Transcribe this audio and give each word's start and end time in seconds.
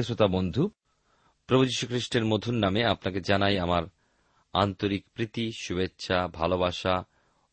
প্রিয় 0.00 0.16
শ্রোতা 0.16 0.26
বন্ধু, 0.26 0.70
প্রভু 1.46 1.64
খ্রিস্টের 1.64 2.24
মধুর 2.24 2.54
নামে 2.54 2.84
আপনাকে 2.84 3.20
জানাই 3.20 3.58
আমার 3.58 3.82
আন্তরিক 4.52 5.04
প্রীতি, 5.14 5.52
শুভেচ্ছা, 5.52 6.28
ভালোবাসা 6.28 7.04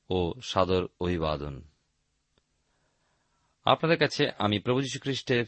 ও 0.10 0.34
সাদর 0.42 0.88
অভিবাদন। 1.02 1.62
আপনাদের 3.66 3.98
কাছে 3.98 4.30
আমি 4.38 4.60
প্রভু 4.60 4.82
খ্রিস্টের 5.02 5.46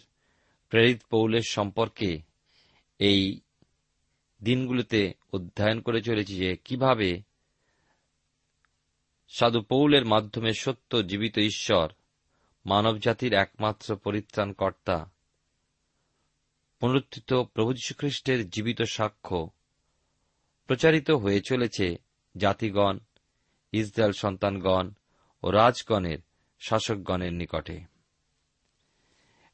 প্রেরিত 0.69 1.01
পৌলের 1.10 1.42
সম্পর্কে 1.42 2.22
এই 3.00 3.40
দিনগুলোতে 4.44 5.13
অধ্যয়ন 5.34 5.81
করে 5.81 6.01
চলেছি 6.01 6.36
যে 6.36 6.57
কীভাবে 6.66 7.22
সাধু 9.30 9.62
পৌলের 9.62 10.06
মাধ্যমে 10.06 10.54
সত্য 10.54 11.07
জীবিত 11.07 11.38
ঈশ্বর 11.38 11.92
মানবজাতির 12.66 13.34
একমাত্র 13.34 13.96
পরিত্রাণকর্তা 13.96 15.10
পুনরুত্থিত 16.80 17.34
প্রভু 17.34 17.74
যীশুখ্রিস্টের 17.74 18.50
জীবিত 18.50 18.81
সাক্ষ্য 18.81 19.50
প্রচারিত 20.68 21.12
হয়ে 21.12 21.42
চলেছে 21.42 21.96
জাতিগণ, 22.38 22.98
ইসরায়েল 23.72 24.12
সন্তানগণ 24.12 24.92
ও 25.44 25.52
রাজগণের 25.52 26.20
শাসকগণের 26.60 27.34
নিকটে। 27.34 27.81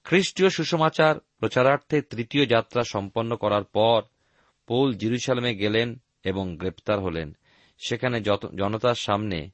খ্রিস্টীয় 0.04 0.50
সুসমাচার 0.50 1.16
প্রচারার্থে 1.20 2.02
তৃতীয় 2.02 2.46
যাত্রা 2.46 2.84
সম্পন্ন 2.84 3.36
করার 3.36 3.64
পর 3.64 4.02
পৌল 4.68 4.94
জিরুসালামে 4.94 5.56
গেলেন 5.56 6.02
এবং 6.24 6.58
গ্রেপ্তার 6.58 7.00
হলেন। 7.00 7.38
সেখানে 7.78 8.22
জনতার 8.56 8.96
সামনে 8.96 9.50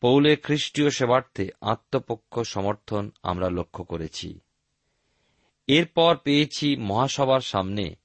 পৌলের 0.00 0.36
খ্রিস্টীয় 0.42 0.90
সেবার্থে 0.90 1.48
আত্মপক্ষ 1.60 2.40
সমর্থন 2.40 3.10
আমরা 3.22 3.50
লক্ষ্য 3.50 3.84
করেছি। 3.84 4.40
এরপর 5.66 6.16
পেয়েছি 6.16 6.76
মহাসভার 6.76 7.40
সামনে। 7.40 7.96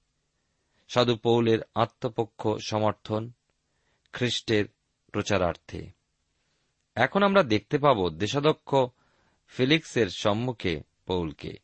সাধু 0.90 1.16
পৌলের 1.16 1.60
আত্মপক্ষ 1.76 2.48
সমর্থন, 2.68 3.32
খ্রিস্টের 4.14 4.66
প্রচারার্থে। 5.12 5.92
এখন 6.96 7.24
আমরা 7.24 7.44
দেখতে 7.44 7.78
পাব 7.78 8.10
দেশাধ্যক্ষ 8.10 8.76
ফিলিক্সের 9.48 10.08
সম্মুখে 10.08 10.82
পৌলকে। 11.06 11.58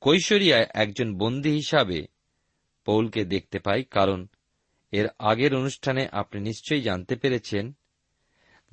কৈশোরিয়ায় 0.00 0.66
একজন 0.74 1.18
বন্দী 1.18 1.50
হিসাবে 1.50 2.06
পৌলকে 2.84 3.24
দেখতে 3.24 3.58
পাই, 3.58 3.84
কারণ 3.84 4.26
এর 4.92 5.08
আগের 5.18 5.54
অনুষ্ঠানে 5.54 6.08
আপনি 6.12 6.40
নিশ্চয়ই 6.40 6.80
জানতে 6.80 7.16
পেরেছেন, 7.16 7.72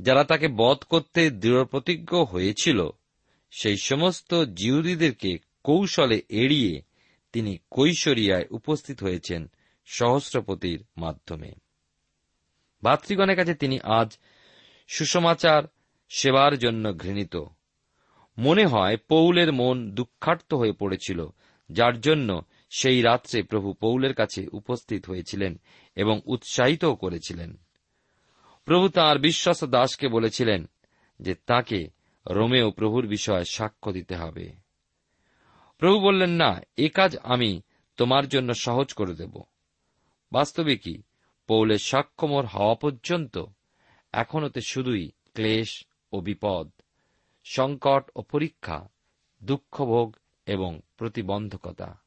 যারা 0.02 0.24
তাকে 0.24 0.48
বধ 0.48 0.78
করতে 0.78 1.30
দৃঢ়প্রতিজ্ঞ 1.30 2.24
হয়েছিল, 2.24 2.90
সেই 3.52 3.78
সমস্ত 3.78 4.34
জিহুদীদেরকে 4.44 5.38
কৌশলে 5.68 6.22
এড়িয়ে 6.30 6.82
তিনি 7.34 7.58
কৈশরিয়ায় 7.72 8.46
উপস্থিত 8.50 9.04
হয়েছেন 9.04 9.52
সহস্রপতির 9.86 10.86
মাধ্যমে। 10.98 11.52
ভাতৃগণের 12.84 13.36
কাছে 13.36 13.54
তিনি 13.54 13.80
আজ 13.84 14.20
সুসমাচার 14.88 15.64
সেবার 16.10 16.58
জন্য 16.58 16.94
ঘৃণিত। 16.94 17.36
মনে 18.38 18.66
হয় 18.66 18.98
পৌলের 18.98 19.54
মন 19.54 19.92
দুঃখার্ত 19.92 20.54
হয়ে 20.54 20.72
পড়েছিল, 20.72 21.28
যার 21.72 22.02
জন্য 22.02 22.42
সেই 22.70 23.02
রাত্রে 23.02 23.44
প্রভু 23.44 23.74
পৌলের 23.74 24.14
কাছে 24.14 24.48
উপস্থিত 24.52 25.10
হয়েছিলেন 25.10 25.60
এবং 25.96 26.22
উৎসাহিতও 26.26 26.96
করেছিলেন। 26.96 27.58
প্রভু 28.66 28.90
তাঁর 28.90 29.20
বিশ্বাস 29.20 29.64
দাসকে 29.64 30.08
বলেছিলেন 30.08 30.70
যে 31.20 31.36
তাকে 31.36 31.90
রোমেও 32.28 32.72
প্রভুর 32.72 33.08
বিষয়ে 33.08 33.46
সাক্ষ্য 33.46 33.92
দিতে 33.92 34.16
হবে। 34.16 34.67
প্রভু 35.78 36.00
বললেন, 36.00 36.30
না, 36.30 36.62
এ 36.78 36.90
কাজ 36.90 37.18
আমি 37.18 37.62
তোমার 37.98 38.28
জন্য 38.28 38.54
সহজ 38.54 38.94
করে 38.94 39.16
দেব। 39.16 39.42
বাস্তবে 40.32 40.78
কি, 40.78 41.04
পৌলের 41.48 41.78
সাক্ষ্যমর 41.78 42.46
হওয়া 42.46 42.76
পর্যন্ত 42.76 43.46
এখনতে 44.14 44.62
শুধুই 44.62 45.12
ক্লেশ 45.34 45.86
ও 46.12 46.22
বিপদ, 46.22 46.70
সংকট 47.44 48.12
ও 48.16 48.22
পরীক্ষা, 48.22 48.90
দুঃখভোগ 49.44 50.16
এবং 50.46 50.82
প্রতিবন্ধকতা। 50.98 52.02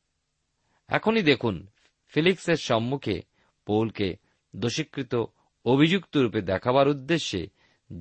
এখনই 0.89 1.23
দেখুন 1.23 1.67
ফিলিক্সের 2.09 2.57
সম্মুখে 2.57 3.23
পৌলকে 3.67 4.17
দোষীকৃত 4.57 5.25
অভিযুক্ত 5.65 6.17
রূপে 6.17 6.41
দেখাবার 6.41 6.89
উদ্দেশ্যে 6.89 7.47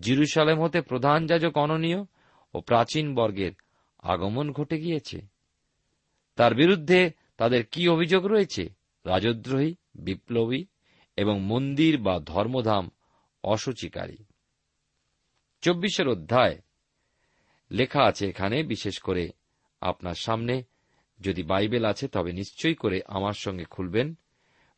জিরুসালেম 0.01 0.61
হতে 0.61 0.81
প্রধান 0.81 1.25
যাজক 1.25 1.57
অননীয় 1.57 2.05
ও 2.53 2.61
প্রাচীন 2.61 3.15
বর্গের 3.15 3.51
আগমন 4.03 4.51
ঘটে 4.51 4.79
গিয়েছে। 4.79 5.38
তার 6.39 6.55
বিরুদ্ধে 6.55 7.11
তাদের 7.37 7.65
কি 7.65 7.89
অভিযোগ 7.89 8.25
রয়েছে? 8.25 8.69
রাজদ্রোহী, 9.05 9.75
বিপ্লবী 9.95 10.65
এবং 11.17 11.41
মন্দির 11.41 11.97
বা 11.97 12.19
ধর্মধাম 12.19 12.89
অসুচিকারী। 13.43 14.17
চব্বিশের 15.61 16.07
অধ্যায় 16.07 16.61
লেখা 17.71 18.03
আছে 18.03 18.27
এখানে, 18.27 18.63
বিশেষ 18.63 18.99
করে 18.99 19.29
আপনার 19.81 20.15
সামনে। 20.15 20.63
যদি 21.19 21.43
বাইবেল 21.43 21.85
আছে, 21.85 22.07
তবে 22.07 22.31
নিশ্চয়ই 22.33 22.75
করে 22.75 23.01
আমার 23.07 23.33
সঙ্গে 23.33 23.63
খুলবেন। 23.63 24.13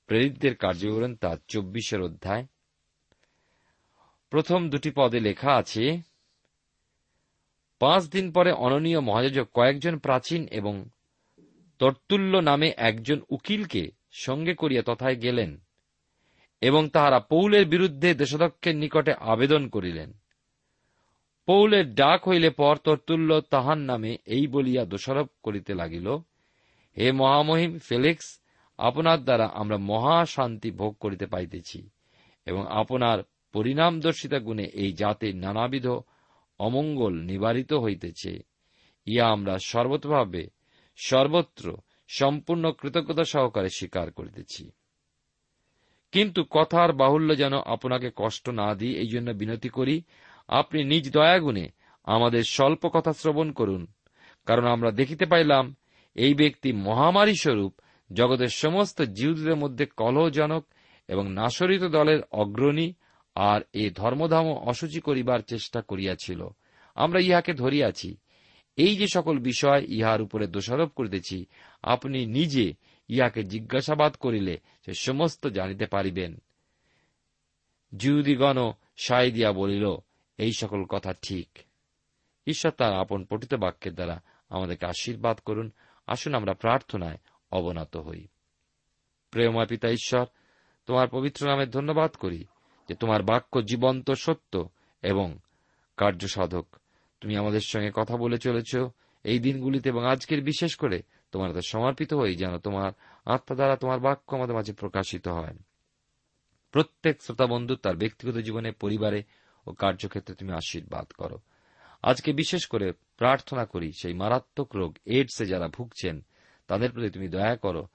প্রেরিতদের 0.07 0.55
কার্যকরণ 0.55 1.15
তার 1.15 1.37
চব্বিশের 1.47 2.01
অধ্যায়। 2.01 2.45
প্রথম 4.29 4.69
দুটি 4.69 4.91
পদে 4.95 5.19
লেখা 5.19 5.55
আছে, 5.55 6.01
পাঁচ 7.79 8.09
দিন 8.09 8.31
পরে 8.31 8.51
অননীয় 8.51 8.99
মহাযোজক 8.99 9.47
কয়েকজন 9.53 9.99
প্রাচীন 9.99 10.47
এবং 10.51 10.85
তর্তুল্য 11.81 12.37
নামে 12.37 12.73
একজন 12.77 13.19
উকিলকে 13.29 13.91
সঙ্গে 14.11 14.53
করিয়া 14.53 14.81
তথায় 14.81 15.15
গেলেন 15.15 15.51
এবং 16.61 16.89
তাহারা 16.89 17.19
পৌলের 17.19 17.65
বিরুদ্ধে 17.65 18.13
দেশাধ্যক্ষের 18.13 18.75
নিকটে 18.75 19.13
আবেদন 19.13 19.69
করিলেন। 19.69 20.09
পৌলের 21.45 21.95
ডাক 21.95 22.27
হইলে 22.27 22.49
পর 22.49 22.75
তর্তুল্য 22.77 23.41
তাহার 23.49 23.77
নামে 23.77 24.17
এই 24.25 24.47
বলিয়া 24.47 24.85
দোষারোপ 24.85 25.29
করিতে 25.43 25.73
লাগিল, 25.73 26.07
হে 26.97 27.11
মহামহিম 27.11 27.79
ফেলিক্স, 27.79 28.27
আপনার 28.77 29.19
দ্বারা 29.23 29.47
আমরা 29.53 29.77
মহা 29.77 30.25
শান্তি 30.25 30.71
ভোগ 30.71 30.93
করিতে 30.99 31.25
পাইতেছি 31.25 31.89
এবং 32.45 32.63
আপনার 32.69 33.17
পরিণামদর্শিতা 33.53 34.39
গুণে 34.39 34.63
এই 34.63 34.93
জাতির 34.93 35.35
নানাবিধ 35.35 35.87
অমঙ্গল 36.59 37.13
নিবারিত 37.21 37.73
হইতেছে। 37.73 38.31
ইয়া 39.07 39.25
আমরা 39.27 39.59
সর্বতভাবে 39.59 40.43
সর্বত্র 41.07 41.65
সম্পূর্ণ 42.07 42.71
কৃতজ্ঞতা 42.71 43.23
সহকারে 43.23 43.69
স্বীকার 43.69 44.11
করিতেছি। 44.11 44.71
কিন্তু 46.11 46.43
কথার 46.49 46.93
বাহুল্য 46.93 47.37
যেন 47.37 47.53
আপনাকে 47.65 48.11
কষ্ট 48.15 48.49
না 48.49 48.75
দিই, 48.75 48.95
এই 48.95 49.07
জন্য 49.07 49.31
বিনতি 49.31 49.69
করি, 49.69 50.03
আপনি 50.47 50.83
নিজ 50.83 51.11
দয়াগুণে 51.11 51.65
আমাদের 52.05 52.43
স্বল্প 52.43 52.83
কথা 52.87 53.13
শ্রবণ 53.13 53.51
করুন, 53.51 53.87
কারণ 54.45 54.65
আমরা 54.65 54.91
দেখিতে 54.91 55.25
পাইলাম, 55.25 55.75
এই 56.15 56.33
ব্যক্তি 56.33 56.73
মহামারী 56.73 57.35
স্বরূপ 57.35 57.73
জগতের 58.13 58.51
সমস্ত 58.63 59.01
জিহুদের 59.01 59.55
মধ্যে 59.55 59.85
কলহজনক 59.85 60.63
এবং 61.07 61.25
নাশরিত 61.31 61.83
দলের 61.83 62.21
অগ্রণী 62.31 62.93
আর 63.35 63.61
এ 63.73 63.91
ধর্মধাম 63.95 64.45
অসুচি 64.47 64.99
করিবার 64.99 65.39
চেষ্টা 65.39 65.81
করিয়াছিল। 65.81 66.41
আমরা 66.95 67.19
ইহাকে 67.19 67.53
ধরিয়াছি 67.53 68.17
এই 68.75 68.97
যে 68.97 69.07
সকল 69.07 69.39
বিষয় 69.39 69.85
ইহার 69.87 70.21
উপরে 70.21 70.47
দোষারোপ 70.47 70.89
করিতেছি, 70.89 71.45
আপনি 71.83 72.25
নিজে 72.25 72.73
ইহাকে 73.07 73.43
জিজ্ঞাসাবাদ 73.43 74.15
করিলে 74.15 74.57
সে 74.85 74.93
সমস্ত 74.93 75.47
জানিতে 75.47 75.85
পারিবেন। 75.85 76.37
জিউদিগণ 77.97 78.71
সাই 78.97 79.31
দিয়া 79.31 79.51
বলিল, 79.51 79.95
এই 80.37 80.51
সকল 80.53 80.83
কথা 80.83 81.13
ঠিক। 81.21 81.47
ঈশ্বর 82.47 82.71
তার 82.71 82.99
আপন 82.99 83.25
পঠিত 83.25 83.53
বাক্যের 83.53 83.93
দ্বারা 83.93 84.21
আমাদেরকে 84.49 84.85
আশীর্বাদ 84.85 85.39
করুন। 85.39 85.71
আসুন 86.07 86.33
আমরা 86.33 86.53
প্রার্থনায় 86.53 87.17
অবনত 87.51 87.97
হই। 87.97 88.27
প্রেময় 89.31 89.65
পিতা 89.65 89.89
ঈশ্বর, 89.89 90.25
তোমার 90.85 91.07
পবিত্র 91.07 91.47
নামে 91.47 91.65
ধন্যবাদ 91.65 92.11
করি 92.11 92.45
যে 92.87 92.95
তোমার 92.95 93.23
বাক্য 93.23 93.61
জীবন্ত 93.61 94.11
সত্য 94.11 94.69
এবং 95.01 95.37
কার্যসাধক। 95.97 96.80
তুমি 97.21 97.37
আমাদের 97.37 97.59
সঙ্গে 97.59 97.91
কথা 97.95 98.17
বলে 98.17 98.37
চলেছ 98.37 98.75
এই 99.23 99.39
দিনগুলিতে 99.39 99.89
এবং 99.89 100.05
আজকের 100.05 100.43
বিশেষ 100.43 100.75
করে 100.75 101.01
তোমার 101.31 101.49
হাতে 101.49 101.61
সমর্পিত 101.67 102.13
হই 102.13 102.35
যেন 102.35 102.57
তোমার 102.57 102.91
আত্মা 103.25 103.55
দ্বারা 103.55 103.75
তোমার 103.75 103.99
বাক্য 103.99 104.35
আমাদের 104.35 104.55
মাঝে 104.55 104.73
প্রকাশিত 104.73 105.27
হয়। 105.27 105.55
প্রত্যেক 106.71 107.21
শ্রোতা 107.21 107.45
বন্ধু 107.45 107.75
তার 107.75 107.95
ব্যক্তিগত 107.95 108.35
জীবনে, 108.35 108.71
পরিবারে 108.71 109.23
ও 109.67 109.73
কার্যক্ষেত্রে 109.73 110.35
তুমি 110.35 110.51
আশীর্বাদ 110.51 111.05
করো। 111.05 111.39
আজকে 112.03 112.33
বিশেষ 112.33 112.67
করে 112.67 112.91
প্রার্থনা 112.91 113.65
করি 113.65 113.91
সেই 113.91 114.13
মারাত্মক 114.13 114.75
রোগ 114.75 114.97
এইডসে 115.05 115.45
যারা 115.45 115.67
ভুগছেন, 115.67 116.25
তাদের 116.67 116.91
প্রতি 116.91 117.09
তুমি 117.09 117.27
দয়া 117.27 117.55
করো। 117.55 117.87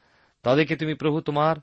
তাদেরকে 0.43 0.77
তুমি 0.77 0.95
প্রভু 0.95 1.21
তোমার 1.21 1.57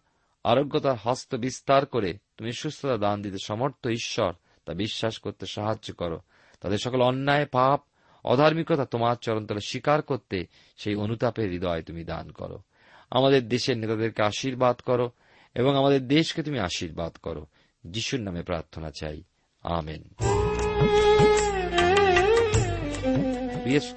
আরোগ্যতার 0.44 0.96
হস্ত 1.04 1.36
বিস্তার 1.36 1.86
করে 1.86 2.18
তুমি 2.38 2.52
সুস্থতা 2.54 2.98
দান 2.98 3.22
দিতে 3.22 3.38
সমর্থ 3.44 3.88
ঈশ্বর 3.88 4.34
তা 4.66 4.74
বিশ্বাস 4.74 5.20
করতে 5.20 5.46
সাহায্য 5.46 5.94
করো। 5.94 6.20
তাদের 6.64 6.78
সকল 6.78 7.02
অন্যায়, 7.02 7.46
পাপ, 7.46 7.82
অধার্মিকতা 8.24 8.86
তোমার 8.86 9.16
চরণতলে 9.22 9.60
স্বীকার 9.60 10.02
করতে 10.02 10.48
সেই 10.78 10.96
অনুতাপের 10.96 11.50
হৃদয় 11.50 11.82
তুমি 11.82 12.04
দান 12.04 12.32
করো। 12.32 12.60
আমাদের 13.12 13.50
দেশের 13.50 13.78
নেতাদেরকে 13.78 14.24
আশীর্বাদ 14.24 14.80
করো 14.80 15.12
এবং 15.56 15.76
আমাদের 15.76 16.08
দেশকে 16.08 16.44
তুমি 16.44 16.60
আশীর্বাদ 16.60 17.16
করো। 17.16 17.46
যিশুর 17.84 18.20
নামে 18.20 18.44
প্রার্থনা 18.44 18.92
চাই। 19.00 19.24
আমেন। 19.64 20.04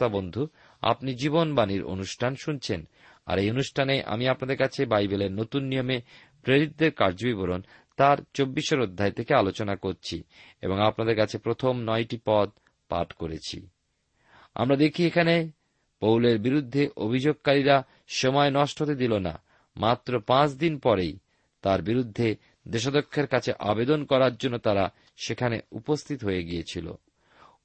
বন্ধু, 0.08 0.48
আপনি 0.82 1.14
জীবনবাণীর 1.14 1.84
অনুষ্ঠান 1.84 2.34
শুনছেন। 2.34 2.88
আর 3.26 3.38
এই 3.38 3.50
অনুষ্ঠানে 3.50 4.02
আমি 4.02 4.28
আপনাদের 4.28 4.56
কাছে 4.56 4.86
বাইবেলের 4.86 5.32
নতুন 5.32 5.62
নিয়মে 5.62 6.00
প্রেরিতদের 6.42 6.92
কার্যবিবরণ 6.92 7.62
তার 7.96 8.18
চব্বিশের 8.34 8.80
অধ্যায় 8.80 9.10
থেকে 9.10 9.34
আলোচনা 9.34 9.76
করছি 9.76 10.22
এবং 10.62 10.80
আপনাদের 10.80 11.16
কাছে 11.16 11.38
প্রথম 11.38 11.78
নয়টি 11.78 12.18
পদ 12.24 12.50
পাঠ 12.88 13.12
করেছি। 13.12 13.66
আমরা 14.54 14.76
দেখি 14.76 15.06
এখানে, 15.06 15.50
পৌলের 16.00 16.38
বিরুদ্ধে 16.38 16.88
অভিযোগকারীরা 16.96 17.82
সময় 18.08 18.50
নষ্ট 18.50 18.82
হতে 18.82 18.94
দিল 18.94 19.18
না, 19.18 19.42
মাত্র 19.76 20.20
পাঁচ 20.20 20.52
দিন 20.52 20.78
পরেই 20.78 21.18
তার 21.62 21.82
বিরুদ্ধে 21.82 22.36
দেশাধ্যক্ষের 22.68 23.26
কাছে 23.26 23.52
আবেদন 23.58 24.04
করার 24.04 24.36
জন্য 24.36 24.58
তারা 24.58 24.92
সেখানে 25.16 25.60
উপস্থিত 25.72 26.24
হয়ে 26.24 26.42
গিয়েছিল। 26.42 26.92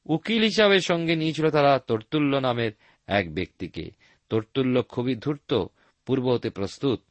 উকিল 0.06 0.44
হিসাবে 0.44 0.80
সঙ্গে 0.80 1.16
নিয়েছিল 1.16 1.50
তারা 1.50 1.80
তর্তুল্য 1.80 2.38
নামের 2.38 2.72
এক 3.08 3.34
ব্যক্তিকে। 3.34 3.92
তর্তুল্য 4.30 4.84
খুবই 4.84 5.16
ধূর্ত, 5.16 5.66
পূর্ব 6.06 6.30
হতে 6.30 6.50
প্রস্তুত। 6.50 7.02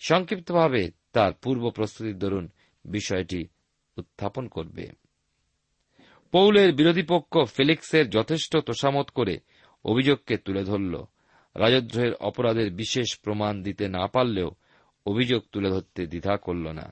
সংক্ষিপ্তভাবে 0.00 0.90
তার 1.14 1.32
পূর্ব 1.42 1.64
প্রস্তুতির 1.70 2.16
দরুন 2.18 2.46
বিষয়টি 2.84 3.40
উত্থাপন 3.96 4.44
করবে। 4.48 4.84
পৌলের 6.34 6.70
বিরোধী 6.72 7.04
পক্ষ 7.08 7.32
ফেলিক্সের 7.54 8.06
যথেষ্ট 8.10 8.52
তোষামত 8.56 9.08
করে 9.10 9.34
অভিযোগকে 9.84 10.34
তুলে 10.36 10.62
ধরল। 10.64 10.94
রাজদ্রোহের 11.56 12.14
অপরাধের 12.28 12.68
বিশেষ 12.72 13.08
প্রমাণ 13.18 13.54
দিতে 13.62 13.84
না 13.88 14.04
পারলেও 14.06 14.50
অভিযোগ 15.06 15.42
তুলে 15.52 15.68
ধরতে 15.70 16.02
দ্বিধা 16.06 16.34
করল 16.36 16.66
না। 16.70 16.86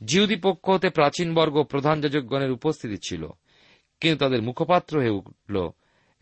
জিহুদি 0.00 0.36
পক্ষ 0.36 0.64
হতে 0.70 0.88
প্রাচীন 0.90 1.28
বর্গ 1.34 1.56
প্রধান 1.62 1.96
যাজকগণের 2.00 2.56
উপস্থিতি 2.58 2.98
ছিল, 3.08 3.22
কিন্তু 4.02 4.18
তাদের 4.24 4.40
মুখপাত্র 4.42 4.92
হয়ে 5.00 5.16
উঠল 5.18 5.56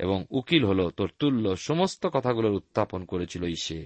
এবং 0.00 0.18
উকিল 0.30 0.62
হল 0.64 0.80
তর্তুল্য 0.90 1.45
সমস্ত 1.57 2.02
কথাগুলোর 2.07 2.59
উত্থাপন 2.61 3.00
করেছিল 3.04 3.42
সে 3.64 3.78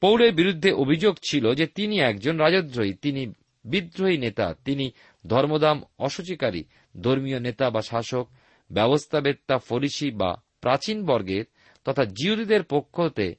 পৌলের 0.00 0.32
বিরুদ্ধে 0.32 0.72
অভিযোগ 0.72 1.16
ছিল 1.22 1.54
যে 1.54 1.66
তিনি 1.66 1.98
একজন 1.98 2.36
রাজদ্রোহী, 2.38 2.94
তিনি 2.94 3.32
বিদ্রোহী 3.64 4.18
নেতা, 4.18 4.54
তিনি 4.64 4.90
ধর্মদাম 5.26 5.82
অসূচিকারী, 5.98 6.64
ধর্মীয় 7.00 7.40
নেতা 7.40 7.70
বা 7.70 7.82
শাসক, 7.82 8.28
ব্যবস্থাবেত্তা 8.72 9.58
ফরিসি 9.58 10.10
বা 10.10 10.42
প্রাচীন 10.60 11.06
বর্গের 11.06 11.44
তথা 11.84 12.04
জিউরিদের 12.04 12.62
পক্ষ 12.62 13.00
হতে 13.00 13.34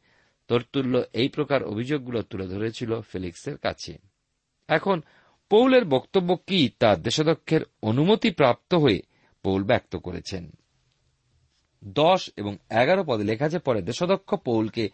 তর্তুল্য 0.48 1.04
এই 1.14 1.30
প্রকার 1.30 1.64
অভিযোগগুলো 1.64 2.22
তুলে 2.22 2.48
ধরেছিল 2.48 3.02
ফেলিক্সের 3.02 3.58
কাছে। 3.58 3.98
এখন, 4.68 5.02
পৌলের 5.50 5.86
বক্তব্য 5.86 6.36
কি 6.36 6.70
তা 6.80 6.96
দেশাধ্যক্ষের 6.96 7.62
অনুমতি 7.82 8.32
প্রাপ্ত 8.32 8.74
হয়ে 8.74 9.02
পৌল 9.44 9.64
ব্যক্ত 9.64 9.96
করেছেন। 9.96 10.52
দশ 11.86 12.30
এবং 12.38 12.58
এগারো 12.70 13.04
পদে 13.04 13.24
লেখা 13.24 13.46
আছে, 13.46 13.60
পরে 13.60 13.82
দেশাধ্যক্ষ 13.82 14.36
পৌলকে 14.36 14.90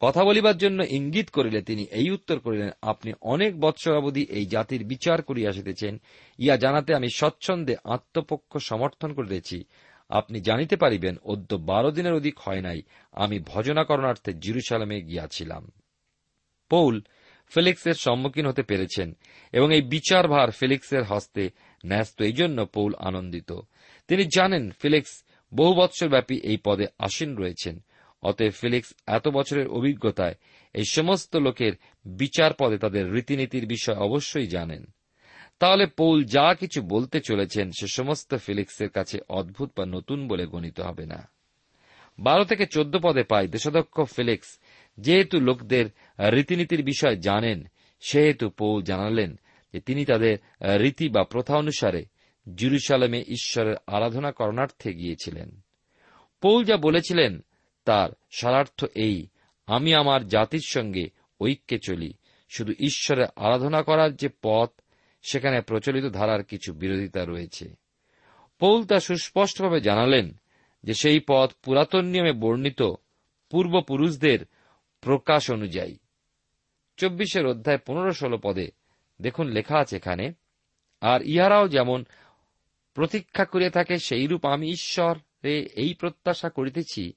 কথা 0.00 0.24
বলিবার 0.24 0.56
জন্য 0.56 0.82
ইঙ্গিত 0.82 1.30
করিলে 1.30 1.62
তিনি 1.62 1.84
এই 1.90 2.10
উত্তর 2.10 2.38
করিলেন, 2.38 2.70
আপনি 2.82 3.12
অনেক 3.20 3.60
বৎসর 3.60 3.94
অবধি 3.96 4.22
এই 4.22 4.46
জাতির 4.46 4.84
বিচার 4.84 5.22
করিয়া 5.22 5.50
আসিতেছেন 5.50 5.98
ইয়া 6.38 6.56
জানাতে 6.56 6.94
আমি 6.94 7.08
স্বচ্ছন্দে 7.10 7.76
আত্মপক্ষ 7.84 8.58
সমর্থন 8.58 9.12
করিতেছি। 9.12 9.64
আপনি 10.10 10.40
জানিতে 10.40 10.76
পারিবেন, 10.76 11.16
অদ্য 11.24 11.54
বারো 11.54 11.90
দিনের 11.90 12.12
অধিক 12.12 12.38
হয় 12.38 12.60
নাই, 12.60 12.82
আমি 13.12 13.38
ভজনাকরণার্থে 13.46 14.32
জিরুসালামে 14.34 15.02
গিয়াছিলাম। 15.02 15.70
পৌল 16.68 17.00
ফেলিক্সের 17.52 17.94
সম্মুখীন 17.94 18.46
হতে 18.46 18.62
পেরেছেন, 18.62 19.14
এবং 19.52 19.74
এই 19.74 19.82
বিচারভার 19.82 20.50
ফেলিক্সের 20.50 21.04
হস্তে 21.04 21.50
ন্যস্ত 21.84 22.22
এই 22.22 22.32
জন্য 22.32 22.66
পৌল 22.66 22.92
আনন্দিত। 22.98 23.50
তিনি 24.08 24.24
জানেন, 24.36 24.70
ফিলিক্স 24.70 25.24
বহু 25.52 25.74
বৎসর 25.74 26.08
ব্যাপী 26.08 26.36
এই 26.44 26.58
পদে 26.64 26.86
আসীন 26.98 27.36
রয়েছেন। 27.36 27.80
অতএব 28.22 28.52
ফিলিক্স 28.52 28.94
এত 29.06 29.28
বছরের 29.28 29.68
অভিজ্ঞতায় 29.68 30.34
এই 30.74 30.84
সমস্ত 30.90 31.36
লোকের 31.36 31.72
বিচার 32.04 32.50
পদে 32.58 32.78
তাদের 32.78 33.12
রীতিনীতির 33.12 33.66
বিষয় 33.66 33.94
অবশ্যই 33.94 34.46
জানেন। 34.46 34.84
তাহলে 35.58 35.86
পৌল 35.86 36.24
যা 36.24 36.54
কিছু 36.54 36.82
বলতে 36.82 37.20
চলেছেন 37.20 37.70
সে 37.80 37.86
সমস্ত 37.86 38.34
ফিলিক্সের 38.34 38.88
কাছে 38.88 39.18
অদ্ভুত 39.28 39.70
বা 39.78 39.86
নতুন 39.86 40.28
বলে 40.28 40.46
গণিত 40.46 40.80
হবে 40.80 41.06
না। 41.06 41.28
বারো 42.18 42.44
থেকে 42.44 42.66
চোদ্দ 42.66 42.96
পদে 43.02 43.22
পাই 43.22 43.48
দেশাধ্যক্ষ 43.48 44.00
ফিলিক্স, 44.00 44.58
যেহেতু 44.98 45.40
লোকদের 45.40 45.86
রীতিনীতির 46.32 46.84
বিষয় 46.84 47.16
জানেন, 47.16 47.68
সেহেতু 48.00 48.50
পৌল 48.50 48.82
জানালেন 48.82 49.38
যে 49.72 49.80
তিনি 49.80 50.04
তাদের 50.04 50.36
রীতি 50.80 51.08
বা 51.08 51.24
প্রথা 51.24 51.56
অনুসারে 51.56 52.04
জুরুসালামে 52.54 53.24
ঈশ্বরের 53.28 53.76
আরাধনা 53.86 54.32
করণার্থে 54.32 54.94
গিয়েছিলেন। 54.94 55.60
পৌল 56.40 56.64
যা 56.64 56.76
বলেছিলেন 56.76 57.44
তার 57.88 58.10
সারার্থ 58.30 58.84
এই, 58.94 59.26
আমি 59.66 59.94
আমার 59.94 60.26
জাতির 60.28 60.60
সঙ্গে 60.66 61.10
ঐক্যে 61.40 61.78
চলি। 61.78 62.12
শুধু 62.48 62.72
ঈশ্বরের 62.78 63.26
আরাধনা 63.36 63.82
করার 63.82 64.16
যে 64.16 64.28
পথ, 64.42 64.70
সেখানে 65.22 65.60
প্রচলিত 65.60 66.04
ধারার 66.04 66.44
কিছু 66.44 66.72
বিরোধিতা 66.72 67.24
রয়েছে। 67.24 67.74
পৌল 68.58 68.84
তা 68.84 69.00
সুস্পষ্টভাবে 69.00 69.80
জানালেন 69.80 70.40
যে 70.84 70.94
সেই 70.94 71.20
পথ 71.28 71.52
পুরাতন 71.62 72.04
নিয়মে 72.04 72.32
বর্ণিত 72.32 72.82
পূর্বপুরুষদের 73.50 74.46
প্রকাশ 75.00 75.50
অনুযায়ী। 75.50 75.98
চব্বিশের 76.96 77.46
অধ্যায় 77.46 77.78
পনেরো 77.78 78.12
ষোলো 78.12 78.38
পদে 78.42 78.70
দেখুন 79.22 79.46
লেখা 79.46 79.78
আছে 79.78 79.96
এখানে, 79.96 80.32
আর 81.00 81.22
ইহারাও 81.22 81.68
যেমন 81.68 82.04
প্রতীক্ষা 82.94 83.44
করিয়া 83.44 83.70
থাকে, 83.70 83.98
সেইরূপ 83.98 84.44
আমি 84.44 84.70
ঈশ্বরে 84.70 85.62
এই 85.62 85.94
প্রত্যাশা 85.94 86.48
করিতেছি 86.48 87.12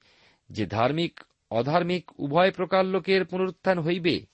যে 0.52 0.66
ধার্মিক, 0.66 1.20
অধার্মিক, 1.50 2.10
উভয় 2.18 2.50
প্রকার 2.50 2.84
লোকের 2.84 3.24
পুনরুত্থান 3.24 3.78
হইবে। 3.78 4.26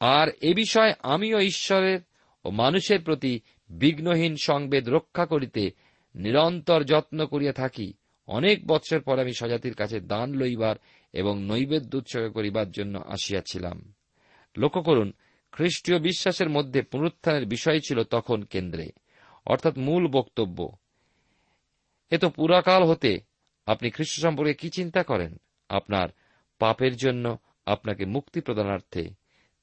আর 0.00 0.28
এ 0.28 0.54
বিষয়ে 0.54 0.94
আমিও 1.02 1.40
ঈশ্বরের 1.40 2.00
ও 2.44 2.50
মানুষের 2.50 3.00
প্রতি 3.00 3.40
বিঘ্নহীন 3.70 4.36
সংবেদ 4.36 4.88
রক্ষা 4.88 5.26
করিতে 5.26 5.70
নিরন্তর 6.14 6.84
যত্ন 6.84 7.26
করিয়া 7.26 7.52
থাকি। 7.52 7.92
অনেক 8.26 8.66
বৎসর 8.66 9.00
পর 9.00 9.18
আমি 9.18 9.32
স্বজাতির 9.32 9.74
কাছে 9.74 10.00
দান 10.00 10.34
লইবার 10.34 10.76
এবং 11.12 11.42
নৈবেদ্য 11.42 11.96
উৎসর্গ 11.96 12.32
করিবার 12.32 12.70
জন্য 12.70 12.98
আসিয়াছিলাম। 12.98 13.92
লক্ষ্য 14.56 14.82
করুন, 14.82 15.12
খ্রিস্টীয় 15.52 15.98
বিশ্বাসের 15.98 16.48
মধ্যে 16.48 16.82
পুনরুত্থানের 16.82 17.46
বিষয় 17.46 17.80
ছিল 17.80 18.02
তখন 18.02 18.42
কেন্দ্রে। 18.42 18.88
অর্থাৎ 19.46 19.78
মূল 19.78 20.06
বক্তব্য। 20.06 20.76
এ 22.10 22.18
তো 22.18 22.30
পুরাকাল 22.30 22.84
হতে 22.84 23.18
আপনি 23.66 23.90
খ্রিস্ট 23.90 24.20
সম্পর্কে 24.20 24.54
কি 24.54 24.70
চিন্তা 24.70 25.02
করেন? 25.02 25.36
আপনার 25.68 26.08
পাপের 26.58 26.96
জন্য 26.96 27.38
আপনাকে 27.66 28.04
মুক্তি 28.04 28.40
প্রদানার্থে 28.40 29.10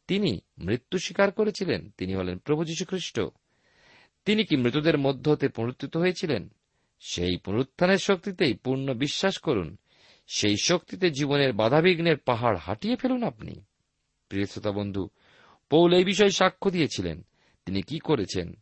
তিনি 0.08 0.42
মৃত্যু 0.58 0.98
স্বীকার 0.98 1.32
করেছিলেন। 1.32 1.90
তিনি 1.98 2.16
হলেন 2.16 2.38
প্রভু 2.38 2.66
যীশু 2.66 2.86
খ্রিস্ট 2.86 3.22
তিনি 4.26 4.44
কি 4.44 4.56
মৃতদের 4.56 4.98
মধ্য 4.98 5.30
হতে 5.30 5.48
পুনরুত্থিত 5.48 5.98
হয়েছিলেন? 5.98 6.50
সেই 7.00 7.38
পুনরুত্থানের 7.38 7.98
শক্তিতেই 7.98 8.54
পূর্ণ 8.54 8.94
বিশ্বাস 8.94 9.38
করুন। 9.38 9.78
সেই 10.28 10.56
শক্তিতে 10.64 11.10
জীবনের 11.10 11.54
বাধাবিঘ্নের 11.54 12.18
পাহাড় 12.18 12.58
হাঁটিয়ে 12.58 12.96
ফেলুন 12.96 13.24
আপনি। 13.24 13.66
প্রিয় 14.30 14.46
শ্রোতা 14.46 14.72
বন্ধু, 14.72 15.10
পৌল 15.70 15.94
এই 15.94 16.04
বিষয়ে 16.04 16.30
সাক্ষ্য 16.30 16.72
দিয়েছিলেন। 16.72 17.26
তিনি 17.66 17.82
কি 17.82 18.00
করেছেন? 18.00 18.54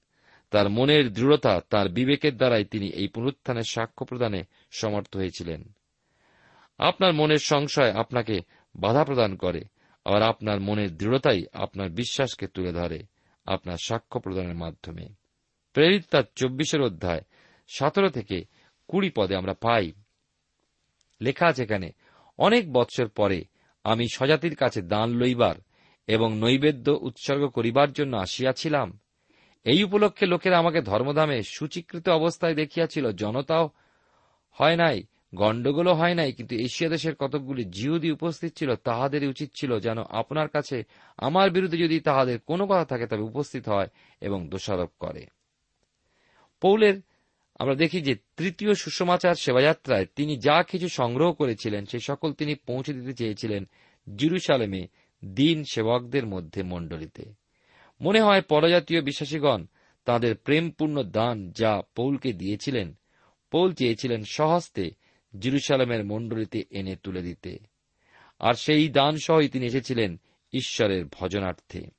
তার 0.50 0.69
মনের 0.69 1.13
দৃঢ়তা, 1.13 1.62
তার 1.69 1.89
বিবেকের 1.89 2.38
দ্বারাই 2.38 2.65
তিনি 2.65 2.89
এই 2.89 3.07
পুনরুত্থানের 3.07 3.63
সাক্ষ্য 3.69 4.05
প্রদানে 4.05 4.43
সমর্থ 4.71 5.15
হয়েছিলেন। 5.15 5.73
আপনার 6.79 7.13
মনের 7.13 7.37
সংশয় 7.37 7.91
আপনাকে 7.91 8.41
বাধা 8.75 9.03
প্রদান 9.03 9.35
করে 9.35 9.61
আর 10.05 10.21
আপনার 10.21 10.59
মনের 10.59 10.97
দৃঢ়তাই 10.97 11.45
আপনার 11.53 11.89
বিশ্বাসকে 11.89 12.47
তুলে 12.47 12.71
ধরে 12.71 13.03
আপনার 13.45 13.77
সাক্ষ্য 13.77 14.19
প্রদানের 14.19 14.55
মাধ্যমে। 14.55 15.09
প্রেরিত 15.73 16.03
তার 16.11 16.23
চব্বিশের 16.35 16.81
অধ্যায় 16.81 17.21
সতেরো 17.67 18.09
থেকে 18.09 18.45
কুড়ি 18.87 19.09
পদে 19.09 19.35
আমরা 19.35 19.53
পাই। 19.53 19.91
লেখা 21.21 21.47
আছে 21.47 21.63
এখানে, 21.63 21.91
অনেক 22.37 22.73
বৎসর 22.73 23.07
পরে 23.07 23.45
আমি 23.83 24.07
স্বজাতির 24.13 24.55
কাছে 24.55 24.81
দান 24.81 25.09
লইবার 25.09 25.55
এবং 26.07 26.37
নৈবেদ্য 26.37 26.99
উৎসর্গ 27.01 27.47
করিবার 27.47 27.91
জন্য 27.91 28.17
আসিয়াছিলাম। 28.17 28.99
এই 29.63 29.83
উপলক্ষে 29.83 30.25
লোকেরা 30.25 30.57
আমাকে 30.57 30.81
ধর্মধামে 30.81 31.43
সুচিকৃত 31.43 32.09
অবস্থায় 32.09 32.55
দেখিয়াছিল, 32.55 33.11
জনতাও 33.11 33.69
হয় 34.51 34.75
নাই, 34.75 35.03
গণ্ডগোলও 35.36 35.93
হয় 35.93 36.15
নাই, 36.15 36.34
কিন্তু 36.34 36.55
এশিয়া 36.55 36.89
দেশের 36.89 37.15
কতকগুলি 37.15 37.65
জিহুদি 37.65 38.12
উপস্থিত 38.12 38.51
ছিল 38.58 38.75
তাহাদের 38.75 39.29
উচিত 39.29 39.50
ছিল 39.55 39.79
যেন 39.79 39.98
আপনার 40.03 40.48
কাছে 40.48 40.84
আমার 41.17 41.51
বিরুদ্ধে 41.51 41.77
যদি 41.77 42.00
তাহাদের 42.00 42.39
কোনো 42.39 42.65
কথা 42.65 42.86
থাকে, 42.86 43.08
তবে 43.08 43.22
উপস্থিত 43.22 43.70
হয় 43.70 43.89
এবং 44.22 44.50
দোষারোপ 44.50 44.91
করে। 45.00 45.25
পৌলের, 46.62 47.01
আমরা 47.60 47.75
দেখি 47.75 48.01
যে 48.01 48.15
তৃতীয় 48.38 48.74
সুষমাচার 48.74 49.36
সেবাযাত্রায় 49.36 50.05
তিনি 50.15 50.38
যা 50.38 50.63
কিছু 50.63 50.89
সংগ্রহ 50.89 51.34
করেছিলেন, 51.34 51.86
সে 51.86 52.00
সকল 52.00 52.34
তিনি 52.34 52.55
পৌঁছে 52.55 52.93
দিতে 52.93 53.13
চেয়েছিলেন 53.13 53.67
জিরুসালেমে 54.17 54.88
দিন 55.25 55.63
সেবকদের 55.63 56.25
মধ্যে 56.25 56.63
মণ্ডলীতে। 56.63 57.24
মনে 58.01 58.22
হয় 58.22 58.41
পরজাতীয় 58.41 59.01
বিশ্বাসীগণ 59.01 59.65
তাদের 60.05 60.36
প্রেমপূর্ণ 60.36 61.03
দান 61.03 61.51
যা 61.51 61.81
পৌলকে 61.96 62.34
দিয়েছিলেন 62.34 62.96
পৌল 63.51 63.74
চেয়েছিলেন 63.74 64.24
সহস্তে 64.24 64.91
জিরুসালামের 65.39 66.05
মণ্ডলীতে 66.05 66.63
এনে 66.70 66.96
তুলে 66.96 67.22
দিতে। 67.22 67.60
আর 68.39 68.53
সেই 68.53 68.89
দান 68.89 69.17
সহই 69.24 69.50
তিনি 69.50 69.65
এসেছিলেন 69.65 70.20
ঈশ্বরের 70.53 71.05
ভজনার্থে। 71.05 71.89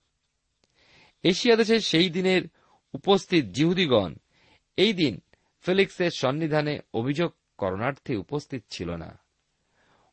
এশিয়া 1.23 1.57
দেশের 1.57 1.81
সেই 1.81 2.11
দিনের 2.11 2.43
উপস্থিত 2.93 3.45
জিহুদিগণ 3.45 4.15
এই 4.77 4.93
দিন 4.93 5.21
ফেলিক্সের 5.61 6.11
সন্নিধানে 6.11 6.79
অভিযোগ 6.95 7.33
করণার্থে 7.59 8.17
উপস্থিত 8.17 8.65
ছিল 8.71 8.91
না। 8.91 9.19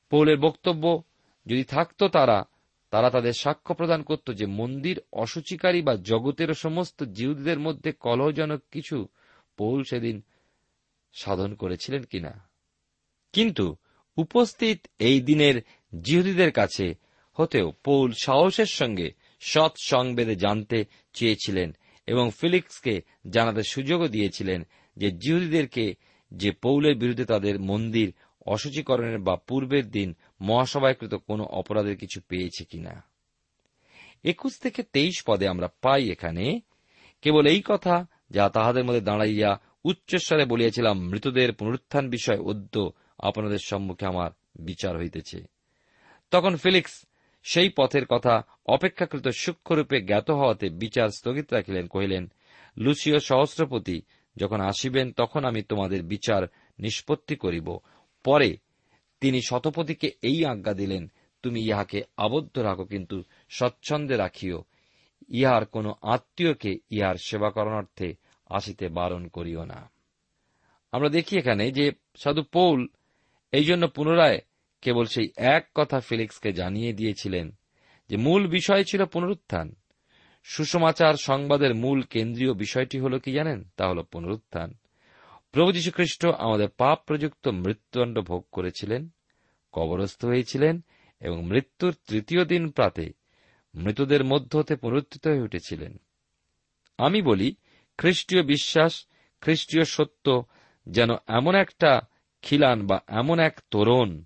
পৌলের 0.10 0.38
বক্তব্য, 0.38 1.04
যদি 1.46 1.64
থাকত 1.64 2.04
তারা 2.04 2.44
তারা 2.90 3.10
তাদের 3.10 3.34
সাক্ষ্য 3.34 3.76
প্রদান 3.76 4.04
করত 4.04 4.32
যে 4.32 4.46
মন্দির 4.46 5.02
অসুচিকারী 5.14 5.82
বা 5.82 5.96
জগতের 5.96 6.54
সমস্ত 6.54 7.04
জিহুদীদের 7.04 7.60
মধ্যে 7.60 7.92
কলহজনক 7.92 8.64
কিছু। 8.72 9.08
পৌল 9.58 9.84
সেদিন 9.84 10.24
সাধন 11.14 11.56
করেছিলেন 11.56 12.04
কিনা। 12.04 12.50
কিন্তু 13.34 13.76
উপস্থিত 14.18 14.88
এই 15.00 15.22
দিনের 15.22 15.62
জিহুদীদের 16.02 16.52
কাছে 16.52 16.96
হতেও 17.34 17.74
পৌল 17.84 18.12
সাহসের 18.12 18.66
সঙ্গে 18.66 19.12
সৎ 19.40 19.72
সংবেদে 19.84 20.36
জানতে 20.36 20.86
চেয়েছিলেন 21.14 21.76
এবং 22.08 22.32
ফিলিক্সকে 22.38 23.02
জানাতে 23.30 23.64
সুযোগও 23.64 24.08
দিয়েছিলেন 24.08 24.68
যে 24.98 25.12
জিহুদীদেরকে 25.12 25.96
যে 26.32 26.52
পৌলের 26.52 26.96
বিরুদ্ধে 26.96 27.26
তাদের 27.26 27.60
মন্দির 27.60 28.14
অসুচীকরণের 28.46 29.20
বা 29.20 29.36
পূর্বের 29.36 29.92
দিন 29.92 30.16
মহাসভায়কৃত 30.42 31.14
কোনো 31.14 31.44
অপরাধের 31.44 31.98
কিছু 31.98 32.22
পেয়েছে 32.28 32.66
কিনা। 32.66 33.04
একুশ 34.24 34.60
থেকে 34.60 34.84
তেইশ 34.84 35.24
পদে 35.26 35.48
আমরা 35.48 35.70
পাই 35.82 36.12
এখানে, 36.12 36.60
কেবল 37.22 37.46
এই 37.46 37.62
কথা 37.66 38.06
যা 38.30 38.50
তাহাদের 38.50 38.84
মধ্যে 38.84 39.02
দাঁড়াইয়া 39.02 39.60
উচ্চস্বরে 39.84 40.46
বলিয়াছিলাম, 40.46 41.00
মৃতদের 41.00 41.54
পুনরুত্থান 41.54 42.10
বিষয় 42.10 42.38
অদ্য 42.38 42.92
আপনাদের 43.20 43.58
সম্মুখে 43.64 44.06
আমার 44.06 44.32
বিচার 44.60 44.98
হইতেছে। 44.98 45.44
তখন 46.32 46.56
ফিলিক্স 46.56 47.06
সেই 47.44 47.70
পথের 47.70 48.06
কথা 48.06 48.42
অপেক্ষাকৃত 48.66 49.28
সূক্ষ্মরূপে 49.28 50.02
জ্ঞাত 50.02 50.32
হওয়াতে 50.32 50.70
বিচার 50.70 51.10
স্থগিত 51.10 51.54
রাখিলেন, 51.54 51.88
কহিলেন 51.88 52.32
লুসিও 52.78 53.20
সহস্রপতি, 53.20 54.02
যখন 54.38 54.62
আসিবেন, 54.62 55.12
তখন 55.12 55.46
আমি 55.46 55.62
তোমাদের 55.62 56.04
বিচার 56.04 56.44
নিষ্পত্তি 56.80 57.36
করিব। 57.36 57.78
পরে 58.24 58.58
তিনি 59.22 59.42
শতপতিকে 59.42 60.12
এই 60.22 60.46
আজ্ঞা 60.46 60.74
দিলেন, 60.74 61.12
তুমি 61.44 61.66
ইহাকে 61.66 62.04
আবদ্ধ 62.18 62.60
রাখো, 62.60 62.86
কিন্তু 62.86 63.24
স্বচ্ছন্দে 63.50 64.18
রাখিও। 64.18 64.64
ইহার 65.30 65.66
কোন 65.66 65.92
আত্মীয়কে 66.02 66.80
ইহার 66.90 67.16
সেবা 67.16 67.50
করণার্থে 67.50 68.16
আসিতে 68.50 68.90
বারণ 68.90 69.28
করিও 69.28 69.66
না। 69.66 69.92
আমরা 70.92 71.10
দেখি 71.10 71.38
এখানে 71.38 71.72
যে 71.72 71.92
সাধু 72.18 72.44
পৌল 72.44 72.88
এই 73.52 73.64
জন্য 73.64 73.88
পুনরায় 73.88 74.40
কেবল 74.82 75.06
সেই 75.06 75.30
এক 75.38 75.70
কথা 75.76 76.00
ফিলিক্সকে 76.00 76.54
জানিয়ে 76.54 76.94
দিয়েছিলেন 76.94 77.52
যে 78.10 78.18
মূল 78.18 78.48
বিষয় 78.48 78.84
ছিল 78.84 79.06
পুনরুত্থান। 79.06 79.76
সুসমাচার 80.44 81.14
সংবাদের 81.14 81.76
মূল 81.76 82.02
কেন্দ্রীয় 82.02 82.54
বিষয়টি 82.54 83.00
হল 83.00 83.20
কি 83.20 83.32
জানেন? 83.32 83.64
তা 83.78 83.88
হল 83.88 84.04
পুনরুত্থান। 84.04 84.74
প্রভু 85.52 85.72
যীশুখ্রিস্ট 85.72 86.26
আমাদের 86.26 86.70
পাপ 86.70 87.00
প্রযুক্ত 87.06 87.48
মৃত্যুদণ্ড 87.48 88.20
ভোগ 88.20 88.46
করেছিলেন, 88.52 89.10
কবরস্থ 89.72 90.26
হয়েছিলেন 90.26 90.82
এবং 91.20 91.44
মৃত্যুর 91.44 91.96
তৃতীয় 92.08 92.46
দিন 92.46 92.70
প্রাতে 92.70 93.14
মৃতদের 93.76 94.24
মধ্য 94.24 94.58
হতে 94.58 94.76
পুনরুত্থিত 94.76 95.28
হয়ে 95.28 95.42
উঠেছিলেন। 95.42 95.98
আমি 96.98 97.22
বলি 97.22 97.56
খ্রিস্টীয় 98.00 98.44
বিশ্বাস, 98.44 99.06
খ্রিস্টীয় 99.42 99.84
সত্য 99.84 100.46
যেন 100.88 101.10
এমন 101.28 101.56
একটা 101.56 102.02
খিলান 102.42 102.88
বা 102.88 103.02
এমন 103.08 103.40
এক 103.40 103.60
তোরণ 103.72 104.24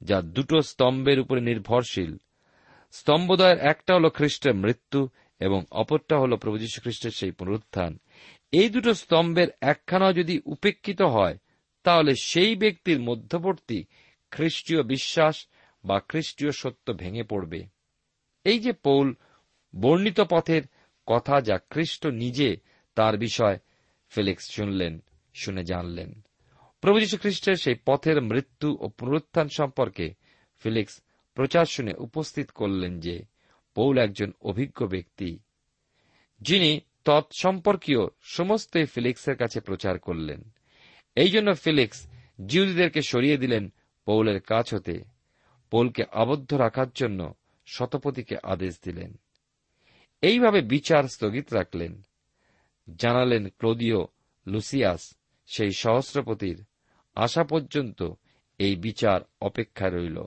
যা 0.00 0.22
দুটো 0.22 0.62
স্তম্ভের 0.62 1.20
উপরে 1.20 1.40
নির্ভরশীল। 1.40 2.16
স্তম্ভদয়ের 2.92 3.58
একটা 3.58 3.94
হল 3.94 4.08
খ্রিস্টের 4.08 4.54
মৃত্যু 4.54 5.08
এবং 5.40 5.64
অপরটা 5.70 6.18
হল 6.18 6.36
প্রভু 6.36 6.58
যীশু 6.58 6.80
খ্রিস্টের 6.80 7.10
সেই 7.10 7.30
পুনরুত্থান। 7.30 7.98
এই 8.52 8.68
দুটো 8.68 8.94
স্তম্ভের 8.94 9.48
একখানা 9.60 10.12
যদি 10.12 10.40
উপেক্ষিত 10.46 11.02
হয়, 11.02 11.38
তাহলে 11.82 12.14
সেই 12.22 12.56
ব্যক্তির 12.56 13.00
মধ্যবর্তী 13.00 13.84
খ্রিস্টীয় 14.30 14.82
বিশ্বাস 14.82 15.46
বা 15.84 16.00
খ্রিস্টীয় 16.00 16.50
সত্য 16.50 16.92
ভেঙে 16.92 17.22
পড়বে। 17.22 17.64
এই 18.44 18.58
যে 18.58 18.72
পৌল 18.72 19.14
বর্ণিত 19.80 20.20
পথের 20.20 20.62
কথা 21.06 21.40
যা 21.40 21.58
খ্রিস্ট 21.70 22.06
নিজে 22.06 22.75
তার 22.96 23.18
বিষয় 23.18 23.58
ফেলিক্স 24.08 24.50
শুনলেন, 24.50 25.02
শুনে 25.34 25.64
জানলেন। 25.64 26.24
প্রভু 26.80 27.00
যীশু 27.00 27.16
খ্রিস্টের 27.16 27.54
সেই 27.54 27.74
পথের 27.86 28.22
মৃত্যু 28.22 28.76
ও 28.80 28.88
পুনরুত্থান 28.88 29.48
সম্পর্কে 29.48 30.14
ফিলিক্স 30.58 31.02
প্রচার 31.34 31.64
শুনে 31.64 31.94
উপস্থিত 31.94 32.50
করলেন 32.50 33.00
যে 33.00 33.24
পৌল 33.74 33.98
একজন 33.98 34.32
অভিজ্ঞ 34.40 34.86
ব্যক্তি, 34.86 35.38
যিনি 36.40 36.80
তৎসম্পর্কীয় 37.04 37.98
সমস্তই 38.22 38.84
ফিলিক্সের 38.84 39.36
কাছে 39.36 39.60
প্রচার 39.60 39.98
করলেন। 39.98 40.50
এই 41.14 41.28
জন্য 41.28 41.54
ফিলিক্স 41.54 42.08
জিউদিদেরকে 42.46 43.02
সরিয়ে 43.02 43.36
দিলেন 43.36 43.72
পৌলের 44.04 44.40
কাছ 44.40 44.74
হতে। 44.74 45.04
পৌলকে 45.70 46.04
আবদ্ধ 46.12 46.54
রাখার 46.54 46.86
জন্য 46.94 47.34
শতপতিকে 47.66 48.36
আদেশ 48.42 48.78
দিলেন। 48.84 49.20
এইভাবে 50.22 50.60
বিচার 50.60 51.04
স্থগিত 51.04 51.54
রাখলেন। 51.54 52.05
জানালেন 52.94 53.48
ক্লোদিও 53.48 54.06
লুসিয়াস, 54.46 55.16
সেই 55.46 55.72
সহস্রপতির। 55.72 56.64
আসা 57.14 57.44
পর্যন্ত 57.44 58.02
এই 58.58 58.76
বিচার 58.76 59.20
অপেক্ষা 59.40 59.88
রইল। 59.88 60.22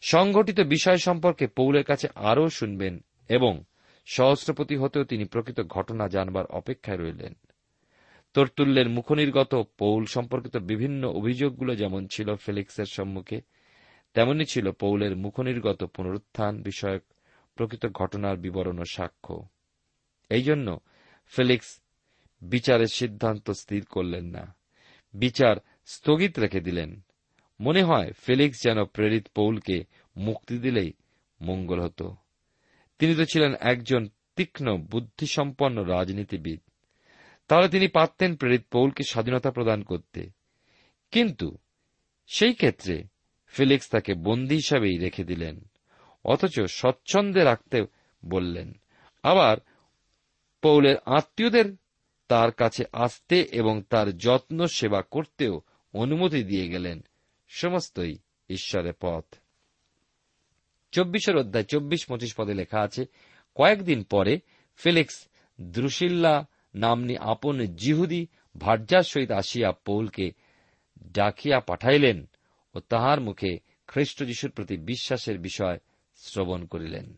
সংঘটিত 0.00 0.60
বিষয় 0.60 0.96
সম্পর্কে 0.96 1.46
পৌলের 1.46 1.84
কাছে 1.84 2.08
আরও 2.14 2.48
শুনবেন 2.48 3.04
এবং 3.28 3.64
সহস্রপতি 4.06 4.76
হতেও 4.76 5.04
তিনি 5.04 5.24
প্রকৃত 5.24 5.60
ঘটনা 5.60 6.08
জানবার 6.08 6.46
অপেক্ষায় 6.46 6.96
রইলেন। 6.96 7.34
তর্তুল্যের 8.34 8.88
মুখনির্গত 8.88 9.62
পৌল 9.78 10.04
সম্পর্কিত 10.04 10.56
বিভিন্ন 10.56 11.08
অভিযোগগুলো 11.08 11.76
যেমন 11.76 12.06
ছিল 12.06 12.34
ফেলিক্সের 12.34 12.84
সম্মুখে, 12.84 13.40
তেমনি 14.14 14.44
ছিল 14.44 14.70
পৌলের 14.70 15.16
মুখনির্গত 15.16 15.84
পুনরুত্থান 15.84 16.62
বিষয়ক 16.62 17.02
প্রকৃত 17.54 17.86
ঘটনার 17.86 18.36
বিবরণ 18.36 18.78
ও 18.78 18.84
সাক্ষ্য। 18.84 19.48
এই 20.30 20.42
জন্য 20.42 20.80
ফেলিক্স, 21.28 21.80
বিচারের 22.42 22.86
সিদ্ধান্ত 22.86 23.50
স্থির 23.50 23.84
করলেন 23.84 24.24
না। 24.24 24.56
বিচার 25.14 25.56
স্থগিত 25.86 26.38
রেখে 26.38 26.60
দিলেন। 26.60 27.00
মনে 27.60 27.82
হয় 27.82 28.12
ফেলিক্স 28.12 28.62
যেন 28.62 28.84
প্রেরিত 28.84 29.26
পৌলকে 29.34 29.84
মুক্তি 30.16 30.58
দিলেই 30.58 30.92
মঙ্গল 31.40 31.80
হতো। 31.80 32.16
তিনি 32.98 33.14
তো 33.14 33.24
ছিলেন 33.24 33.54
একজন 33.60 34.08
তীক্ষ্ণ 34.36 34.76
বুদ্ধিসম্পন্ন 34.76 35.84
রাজনীতিবিদ। 35.84 36.60
তাহলে 37.48 37.68
তিনি 37.68 37.88
পারতেন 37.88 38.36
প্রেরিত 38.36 38.64
পৌলকে 38.70 39.02
স্বাধীনতা 39.10 39.50
প্রদান 39.50 39.82
করতে। 39.82 40.30
কিন্তু 41.10 41.58
সেই 42.26 42.54
ক্ষেত্রে 42.54 43.04
ফিলিক্স 43.46 43.90
তাকে 43.90 44.14
বন্দী 44.14 44.54
হিসাবেই 44.54 44.98
রেখে 44.98 45.24
দিলেন, 45.24 45.60
অথচ 46.24 46.60
স্বচ্ছন্দে 46.60 47.44
রাখতে 47.44 47.86
বললেন। 48.24 48.72
আবার 49.22 49.56
পৌলের 50.62 50.96
আত্মীয়দের 51.06 51.76
তার 52.28 52.52
কাছে 52.52 52.84
আসতে 52.92 53.42
এবং 53.42 53.82
তার 53.82 54.16
যত্ন 54.16 54.66
সেবা 54.66 55.02
করতেও 55.02 55.60
অনুমতি 55.92 56.42
দিয়ে 56.42 56.68
গেলেন। 56.68 57.04
সমস্তই 57.48 58.18
ঈশ্বরের 58.48 58.92
পথ। 59.00 59.24
চব্বিশের 60.92 61.36
অধ্যায় 61.36 61.64
চব্বিশ 61.64 62.06
পঁচিশ 62.06 62.34
পদে 62.34 62.54
লেখা 62.54 62.80
আছে, 62.80 63.06
কয়েকদিন 63.54 64.02
পরে 64.02 64.40
ফিলিক্স 64.76 65.28
দ্রুশিল্লা 65.60 66.46
নামনি 66.74 67.16
আপন 67.16 67.66
জিহুদি 67.66 68.26
ভার্যার 68.58 69.02
সহিত 69.02 69.30
আসিয়া 69.30 69.72
পৌলকে 69.72 70.32
ডাকিয়া 71.12 71.60
পাঠাইলেন 71.60 72.28
ও 72.74 72.80
তাহার 72.80 73.20
মুখে 73.20 73.58
খ্রিস্ট 73.86 74.24
যিশুর 74.24 74.50
প্রতি 74.50 74.76
বিশ্বাসের 74.76 75.38
বিষয় 75.38 75.78
শ্রবণ 76.16 76.64
করিলেন। 76.64 77.16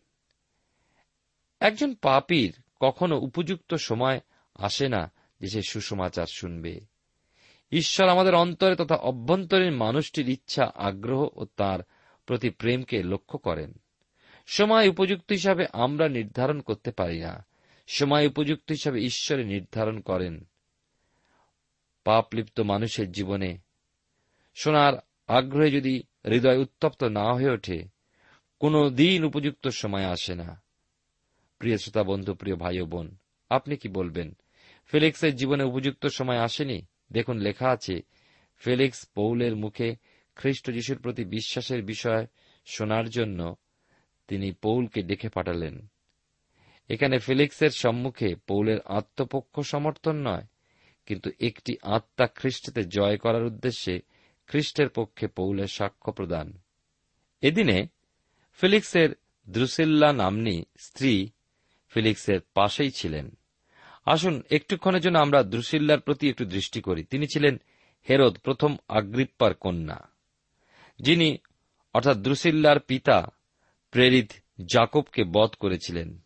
একজন 1.61 1.94
পাপীর 1.94 2.55
কখনো 2.80 3.18
উপযুক্ত 3.18 3.74
সময় 3.74 4.20
আসে 4.54 4.88
না 4.88 5.12
যে 5.40 5.48
সে 5.48 5.62
সুসমাচার 5.68 6.26
শুনবে। 6.26 6.80
ঈশ্বর 7.72 8.08
আমাদের 8.08 8.34
অন্তরে 8.34 8.76
তথা 8.76 8.94
অভ্যন্তরীণ 8.94 9.74
মানুষটির 9.74 10.28
ইচ্ছা, 10.28 10.70
আগ্রহ 10.74 11.28
ও 11.36 11.44
তার 11.44 11.80
প্রতি 12.26 12.50
প্রেমকে 12.50 13.02
লক্ষ্য 13.02 13.38
করেন। 13.38 13.72
সময় 14.46 14.88
উপযুক্ত 14.88 15.32
হিসাবে 15.32 15.66
আমরা 15.72 16.08
নির্ধারণ 16.08 16.60
করতে 16.60 16.90
পারি 16.90 17.20
না। 17.20 17.46
সময় 17.86 18.26
উপযুক্ত 18.26 18.70
হিসাবে 18.70 19.00
ঈশ্বরে 19.00 19.44
নির্ধারণ 19.44 20.00
করেন। 20.00 20.44
পাপলিপ্ত 22.04 22.60
মানুষের 22.60 23.12
জীবনে 23.12 23.58
শোনার 24.54 24.94
আগ্রহে 25.26 25.70
যদি 25.70 26.02
হৃদয় 26.26 26.58
উত্তপ্ত 26.58 27.04
না 27.04 27.32
হয়ে 27.32 27.50
ওঠে, 27.50 27.88
কোন 28.58 28.90
দিন 28.90 29.24
উপযুক্ত 29.24 29.68
সময় 29.68 30.04
আসে 30.04 30.34
না। 30.34 30.62
প্রিয় 31.61 31.77
শ্রোতা 31.77 32.03
বন্ধু, 32.03 32.35
প্রিয় 32.35 32.57
ভাই 32.57 32.81
ও 32.81 32.87
বোন, 32.87 33.16
আপনি 33.51 33.77
কি 33.77 33.88
বলবেন? 33.88 34.29
ফেলিক্সের 34.92 35.37
জীবনে 35.37 35.64
উপযুক্ত 35.64 36.07
সময় 36.07 36.38
আসেনি? 36.38 36.79
দেখুন, 37.12 37.37
লেখা 37.38 37.68
আছে, 37.70 37.96
ফেলিক্স 38.57 39.01
পৌলের 39.14 39.57
মুখে 39.57 39.96
খ্রিস্ট 40.37 40.70
যিশুর 40.70 40.99
প্রতি 40.99 41.25
বিশ্বাসের 41.25 41.83
বিষয় 41.83 42.27
শোনার 42.66 43.07
জন্য 43.09 43.57
তিনি 44.29 44.53
পৌলকে 44.53 45.03
ডেকে 45.03 45.29
পাঠালেন। 45.29 45.88
এখানে 46.88 47.18
ফেলিক্সের 47.18 47.70
সম্মুখে 47.70 48.29
পৌলের 48.46 48.81
আত্মপক্ষ 48.88 49.61
সমর্থন 49.61 50.16
নয়, 50.29 50.46
কিন্তু 51.07 51.31
একটি 51.40 51.73
আত্মা 51.83 52.27
খ্রিস্টতে 52.27 52.83
জয় 52.85 53.16
করার 53.16 53.44
উদ্দেশ্যে 53.44 53.94
খ্রিস্টের 54.49 54.88
পক্ষে 54.88 55.27
পৌলের 55.29 55.66
সাক্ষ্য 55.66 56.12
প্রদান। 56.12 56.46
এদিনে 57.42 57.79
ফিলিক্সের 58.53 59.11
দ্রুসিল্লা 59.49 60.12
নামনি 60.12 60.57
স্ত্রী 60.79 61.31
ফিলিক্সের 61.90 62.40
পাশেই 62.55 62.90
ছিলেন। 62.90 63.31
আসুন, 64.07 64.42
একটুক্ষণের 64.50 65.00
জন্য 65.00 65.18
আমরা 65.18 65.42
দ্রুসিল্লার 65.42 66.00
প্রতি 66.00 66.29
একটু 66.29 66.44
দৃষ্টি 66.44 66.81
করি। 66.81 67.05
তিনি 67.05 67.26
ছিলেন 67.26 67.57
হেরদ 68.09 68.38
প্রথম 68.38 68.76
আগ্রিপ্পার 68.88 69.55
কন্যা, 69.55 69.98
যিনি, 70.98 71.38
অর্থাৎ 71.94 72.16
দ্রুসিল্লার 72.16 72.81
পিতা 72.81 73.26
প্রেরিত 73.90 74.31
জাকবকে 74.72 75.24
বধ 75.24 75.50
করেছিলেন। 75.61 76.18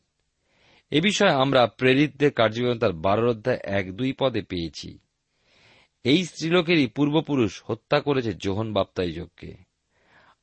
এ 0.91 1.01
বিষয়ে 1.01 1.31
আমরা 1.31 1.67
প্রেরিতদের 1.67 2.31
কার্যবিবরণ 2.31 2.79
তার 2.79 2.93
বারোর 2.93 3.29
অধ্যায় 3.29 3.59
এক 3.63 3.97
দুই 3.97 4.13
পদে 4.13 4.43
পেয়েছি। 4.43 4.99
এই 6.05 6.25
স্ত্রীলোকেরই 6.25 6.87
পূর্বপুরুষ 6.87 7.63
হত্যা 7.67 8.01
করেছে 8.01 8.33
যোহন 8.33 8.73
বাপ্তাইযোগকে 8.73 9.55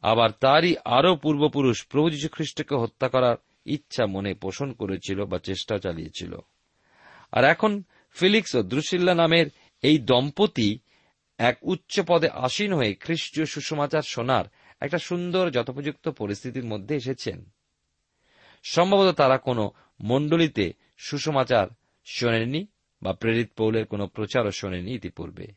আবার 0.02 0.30
তারই 0.32 0.76
আরও 0.86 1.16
পূর্বপুরুষ 1.16 1.88
প্রভু 1.88 2.10
যীশু 2.10 2.28
খ্রিস্টকে 2.32 2.76
হত্যা 2.76 3.08
করার 3.10 3.36
ইচ্ছা 3.66 4.06
মনে 4.06 4.34
পোষণ 4.34 4.72
করেছিল 4.74 5.26
বা 5.26 5.40
চেষ্টা 5.40 5.78
চালিয়েছিল। 5.78 6.38
আর 7.32 7.44
এখন 7.44 7.84
ফিলিক্স 8.12 8.56
ও 8.56 8.64
দ্রুশিল্লা 8.64 9.16
নামের 9.16 9.46
এই 9.82 9.98
দম্পতি 9.98 10.80
এক 11.38 11.58
উচ্চ 11.62 12.00
পদে 12.08 12.30
আসীন 12.30 12.74
হয়ে 12.74 12.94
খ্রিস্টীয় 12.94 13.46
সুসমাচার 13.46 14.02
শোনার 14.02 14.46
একটা 14.82 14.98
সুন্দর 14.98 15.50
যথোপযুক্ত 15.50 16.10
পরিস্থিতির 16.10 16.66
মধ্যে 16.66 16.96
এসেছেন। 16.96 17.46
সম্ভবত 18.64 19.16
তারা 19.16 19.38
কোনো 19.38 19.72
মণ্ডলীতে 20.02 20.74
সুসমাচার 20.98 21.68
শোনেননি 22.06 22.68
বা 23.02 23.14
প্রেরিত 23.14 23.52
পৌলের 23.58 23.86
কোনো 23.86 24.08
প্রচারও 24.08 24.52
শোনেনি 24.52 24.94
ইতিপূর্বে। 24.94 25.48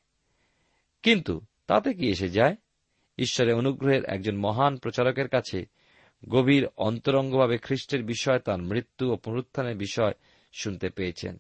কিন্তু 1.02 1.40
তাতে 1.66 1.94
কি 1.94 2.08
এসে 2.08 2.28
যায়? 2.28 2.56
ঈশ্বরের 3.18 3.54
অনুগ্রহের 3.54 4.04
একজন 4.04 4.36
মহান 4.36 4.76
প্রচারকের 4.76 5.28
কাছে 5.28 5.66
গভীর 6.28 6.68
অন্তরঙ্গভাবে 6.76 7.58
খ্রিস্টের 7.58 8.02
বিষয়, 8.02 8.38
তার 8.38 8.58
মৃত্যু 8.58 9.12
ও 9.12 9.16
পুনরুত্থানের 9.16 9.76
বিষয় 9.76 10.12
শুনতে 10.52 10.88
পেয়েছেন। 10.88 11.38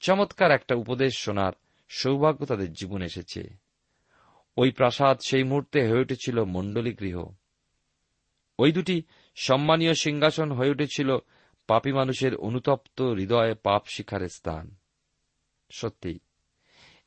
চমৎকার 0.00 0.50
একটা 0.50 0.74
উপদেশ 0.74 1.18
শোনার 1.18 1.52
সৌভাগ্য 1.88 2.46
তাদের 2.46 2.72
জীবন 2.72 3.02
এসেছে। 3.02 3.66
ওই 4.56 4.70
প্রাসাদ 4.70 5.18
সেই 5.26 5.42
মুহূর্তে 5.42 5.88
হয়ে 5.88 6.00
উঠেছিল 6.00 6.44
মণ্ডলী 6.44 6.92
গৃহ 6.92 7.24
ওই 8.58 8.72
দুটি 8.72 9.02
সম্মানীয় 9.36 9.94
সিংহাসন 9.94 10.52
হয়ে 10.52 10.70
উঠেছিল 10.70 11.16
পাপী 11.66 11.92
মানুষের 11.92 12.34
অনুতপ্ত 12.34 13.02
হৃদয়ে 13.02 13.54
পাপ 13.54 13.82
শিখারের 13.86 14.28
স্থান। 14.28 14.74
সত্যি, 15.70 16.18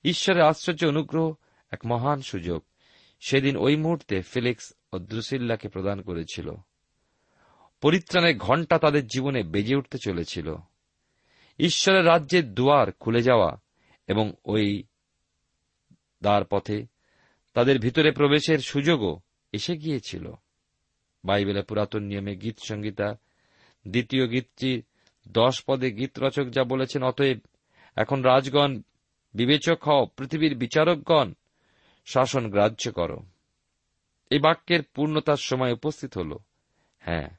ঈশ্বরের 0.04 0.42
আশ্চর্য 0.42 0.86
অনুগ্রহ 0.86 1.34
এক 1.72 1.80
মহান 1.86 2.22
সুযোগ। 2.22 2.64
সেদিন 3.20 3.58
ওই 3.58 3.76
মুহূর্তে 3.76 4.22
ফিলিক্স 4.22 4.74
ও 4.94 5.00
দ্রুসিল্লাকে 5.00 5.70
প্রদান 5.70 6.02
করেছিল। 6.02 6.52
পরিত্রাণের 7.82 8.38
ঘণ্টা 8.38 8.78
তাদের 8.78 9.08
জীবনে 9.08 9.44
বেজে 9.44 9.76
উঠতে 9.76 9.98
চলেছিল। 9.98 10.56
ঈশ্বরের 11.60 12.06
রাজ্যের 12.06 12.54
দুয়ার 12.54 12.92
খুলে 12.92 13.22
যাওয়া 13.22 13.58
এবং 14.08 14.34
ওই 14.46 14.84
দ্বার 16.22 16.46
পথে 16.46 16.86
তাদের 17.54 17.80
ভিতরে 17.80 18.12
প্রবেশের 18.12 18.60
সুযোগও 18.60 19.20
এসে 19.54 19.78
গিয়েছিল। 19.78 20.32
বাইবেলের 21.24 21.64
পুরাতন 21.64 22.04
নিয়মে 22.04 22.36
গীত 22.36 22.60
সংগীতা 22.60 23.14
দ্বিতীয় 23.88 24.28
গীতটি 24.28 24.82
দশ 25.28 25.64
পদে 25.68 25.92
গীত 25.92 26.20
রচক 26.20 26.46
যা 26.50 26.64
বলেছেন, 26.64 27.04
অতএব 27.04 27.40
এখন 27.96 28.22
রাজগণ, 28.22 28.82
বিবেচক 29.34 29.88
হও, 29.88 30.08
পৃথিবীর 30.18 30.58
বিচারকগণ, 30.58 31.34
শাসন 32.06 32.50
গ্রাহ্য 32.50 32.92
কর। 32.92 33.18
এই 34.30 34.40
বাক্যের 34.40 34.84
পূর্ণতার 34.84 35.38
সময় 35.38 35.74
উপস্থিত 35.74 36.18
হল। 36.18 36.38
হ্যাঁ 37.00 37.39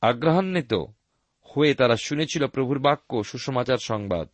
আগ্রহান্বিত 0.00 0.74
হয়ে 1.42 1.74
তারা 1.74 1.96
শুনেছিল 1.96 2.46
প্রভুর 2.46 2.78
বাক্য 2.78 3.24
সুসমাচার 3.24 3.76
সংবাদ। 3.76 4.28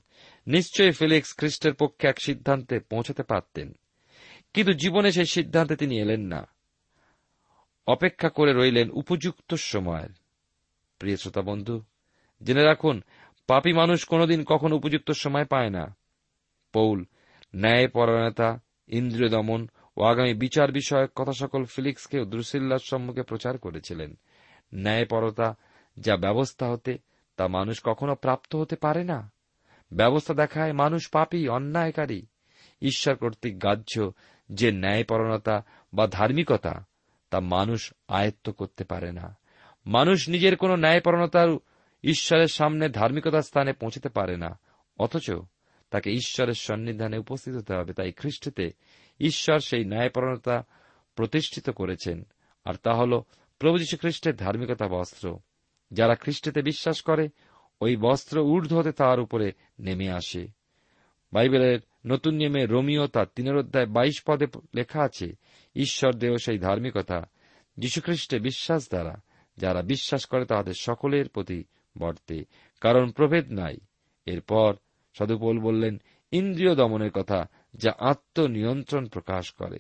নিশ্চয়ই 0.46 0.90
ফেলিক্স 0.90 1.37
খ্রিস্টের 1.37 1.74
পক্ষে 1.74 2.09
এক 2.09 2.20
সিদ্ধান্তে 2.20 2.81
পৌঁছাতে 2.81 3.22
পারতেন। 3.22 3.72
কিন্তু 4.55 4.72
জীবনে 4.72 5.12
সেই 5.12 5.27
সিদ্ধান্তে 5.27 5.77
তিনি 5.77 5.98
এলেন 5.98 6.20
না। 6.20 6.48
অপেক্ষা 7.87 8.29
করে 8.29 8.53
রইলেন 8.53 8.90
উপযুক্ত 8.90 9.55
সময়ের। 9.55 10.09
প্রিয় 10.98 11.16
শ্রোতা 11.16 11.42
বন্ধু, 11.42 11.83
জেনে 12.42 12.64
রাখুন, 12.64 13.03
পাপী 13.46 13.72
মানুষ 13.72 14.05
কোনোদিন 14.05 14.44
কখনো 14.44 14.77
উপযুক্ত 14.77 15.11
সময় 15.11 15.44
পায় 15.44 15.70
না। 15.70 15.96
পৌল 16.72 17.05
ন্যায় 17.57 17.88
পরায়ণতা 17.88 18.61
ইন্দ্রিয় 18.88 19.31
দমন 19.31 19.68
ও 19.96 20.03
আগামী 20.03 20.35
বিচার 20.35 20.72
বিষয়ক 20.72 21.11
কথা 21.14 21.33
সকল 21.33 21.64
ফিলিক্সকে 21.64 22.24
দ্রুসিল্লার 22.24 22.79
সম্মুখে 22.79 23.22
প্রচার 23.22 23.59
করেছিলেন। 23.59 24.18
ন্যায়পরতা 24.75 25.57
যা 25.97 26.17
ব্যবস্থা 26.17 26.69
হতে 26.69 26.99
তা 27.37 27.49
মানুষ 27.49 27.81
কখনো 27.85 28.15
প্রাপ্ত 28.15 28.57
হতে 28.57 28.77
পারে 28.77 29.05
না। 29.05 29.33
ব্যবস্থা 29.93 30.35
দেখায় 30.35 30.73
মানুষ 30.73 31.09
পাপী, 31.09 31.49
অন্যায়কারী। 31.49 32.27
ঈশ্বর 32.83 33.15
কর্তৃক 33.15 33.63
গাহ্য 33.63 34.13
যে 34.53 34.73
ন্যায়পরণতা 34.73 35.65
বা 35.95 36.07
ধার্মিকতা, 36.07 36.85
তা 37.31 37.41
মানুষ 37.41 37.93
আয়ত্ত 38.09 38.51
করতে 38.51 38.85
পারে 38.85 39.13
না। 39.13 39.37
মানুষ 39.87 40.29
নিজের 40.29 40.57
কোন 40.57 40.77
ন্যায়পরণতার 40.77 41.49
ঈশ্বরের 42.05 42.49
সামনে 42.49 42.89
ধার্মিকতার 42.89 43.43
স্থানে 43.43 43.73
পৌঁছতে 43.73 44.09
পারে 44.09 44.37
না, 44.37 44.59
অথচ 44.99 45.31
তাকে 45.91 46.11
ঈশ্বরের 46.11 46.55
সন্নিধানে 46.55 47.19
উপস্থিত 47.19 47.55
হতে 47.55 47.75
হবে। 47.75 47.93
তাই 47.93 48.13
খ্রিস্টতে 48.13 48.71
ঈশ্বর 49.21 49.59
সেই 49.59 49.85
ন্যায়পরণতা 49.85 50.63
প্রতিষ্ঠিত 51.15 51.71
করেছেন। 51.71 52.27
আর 52.65 52.75
তা 52.75 52.95
হল 52.95 53.23
প্রভু 53.59 53.79
যীশু 53.79 53.97
খ্রিস্টের 53.97 54.37
ধার্মিকতা 54.37 54.88
বস্ত্র। 54.88 55.38
যারা 55.90 56.14
খ্রিস্টেতে 56.14 56.62
বিশ্বাস 56.62 57.03
করে, 57.03 57.29
ওই 57.81 57.97
বস্ত্র 57.97 58.40
ঊর্ধ্ব 58.40 58.79
হতে 58.79 58.93
তার 58.93 59.21
উপরে 59.21 59.53
নেমে 59.79 60.11
আসে। 60.11 60.49
বাইবেলের 61.33 61.81
নতুন 62.07 62.35
নিয়মে 62.35 62.67
রোমিও 62.67 63.07
তার 63.07 63.27
তিনের 63.35 63.57
অধ্যায় 63.57 63.87
বাইশ 63.87 64.23
পদে 64.27 64.47
লেখা 64.75 65.03
আছে, 65.03 65.37
ঈশ্বর 65.77 66.14
দেহ 66.14 66.37
সেই 66.37 66.59
ধার্মিকতা, 66.59 67.29
যীশুখ্রিস্টে 67.79 68.38
বিশ্বাস 68.38 68.88
দ্বারা। 68.88 69.21
যারা 69.57 69.83
বিশ্বাস 69.83 70.25
করে 70.25 70.45
তাদের 70.45 70.75
সকলের 70.81 71.29
প্রতি 71.29 71.64
বর্তে, 71.99 72.45
কারণ 72.81 73.11
প্রভেদ 73.11 73.53
নাই। 73.53 73.77
এরপর 74.27 74.77
সদুপোল 75.14 75.59
বললেন, 75.61 76.01
ইন্দ্রিয় 76.31 76.75
দমনের 76.75 77.11
কথা 77.11 77.49
যা 77.75 77.93
আত্মনিয়ন্ত্রণ 77.99 79.07
প্রকাশ 79.07 79.53
করে। 79.53 79.79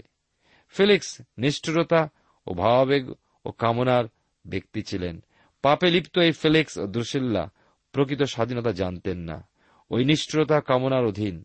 ফিলিক্স, 0.68 1.20
নিষ্ঠুরতা 1.38 2.08
ও 2.46 2.54
ভাবাবেগ 2.54 3.12
ও 3.44 3.50
কামনার 3.50 4.04
ব্যক্তি 4.46 4.82
ছিলেন। 4.82 5.22
পাপে 5.62 5.90
লিপ্ত 5.90 6.18
এই 6.18 6.32
ফেলেক্স 6.32 6.78
ও 6.78 6.86
দুশিল্লা 6.86 7.50
প্রকৃত 7.92 8.22
স্বাধীনতা 8.22 8.72
জানতেন 8.72 9.18
না। 9.18 9.48
ওই 9.90 10.04
নিষ্ঠুরতা 10.04 10.60
কামনার 10.60 11.04
অধীন। 11.04 11.44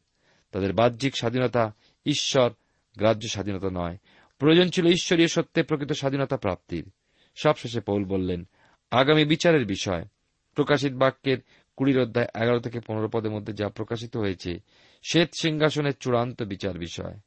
তাদের 0.52 0.74
বাহ্যিক 0.74 1.18
স্বাধীনতা 1.18 1.74
ঈশ্বর, 2.06 2.52
গ্রাহ্য 2.98 3.28
স্বাধীনতা 3.28 3.70
নয়। 3.72 3.98
প্রয়োজন 4.40 4.70
ছিল 4.70 4.86
ঈশ্বরীয় 4.86 5.28
সত্যে 5.28 5.64
প্রকৃত 5.64 5.92
স্বাধীনতা 5.92 6.38
প্রাপ্তির। 6.38 6.92
সবশেষে 7.36 7.82
পৌল 7.82 8.06
বললেন, 8.06 8.48
আগামী 8.92 9.26
বিচারের 9.26 9.66
বিষয়। 9.66 10.06
প্রকাশিত 10.56 10.94
বাক্যের 10.94 11.38
কুড়ির 11.78 12.00
অধ্যায় 12.00 12.28
এগারো 12.36 12.60
থেকে 12.60 12.80
পনেরো 12.80 13.08
পদের 13.08 13.32
মধ্যে 13.32 13.54
যা 13.54 13.70
প্রকাশিত 13.70 14.18
হয়েছে, 14.18 14.60
শ্বেত 15.04 15.30
সিংহাসনের 15.42 15.98
চূড়ান্ত 16.00 16.44
বিচার 16.44 16.78
বিষয়। 16.78 17.20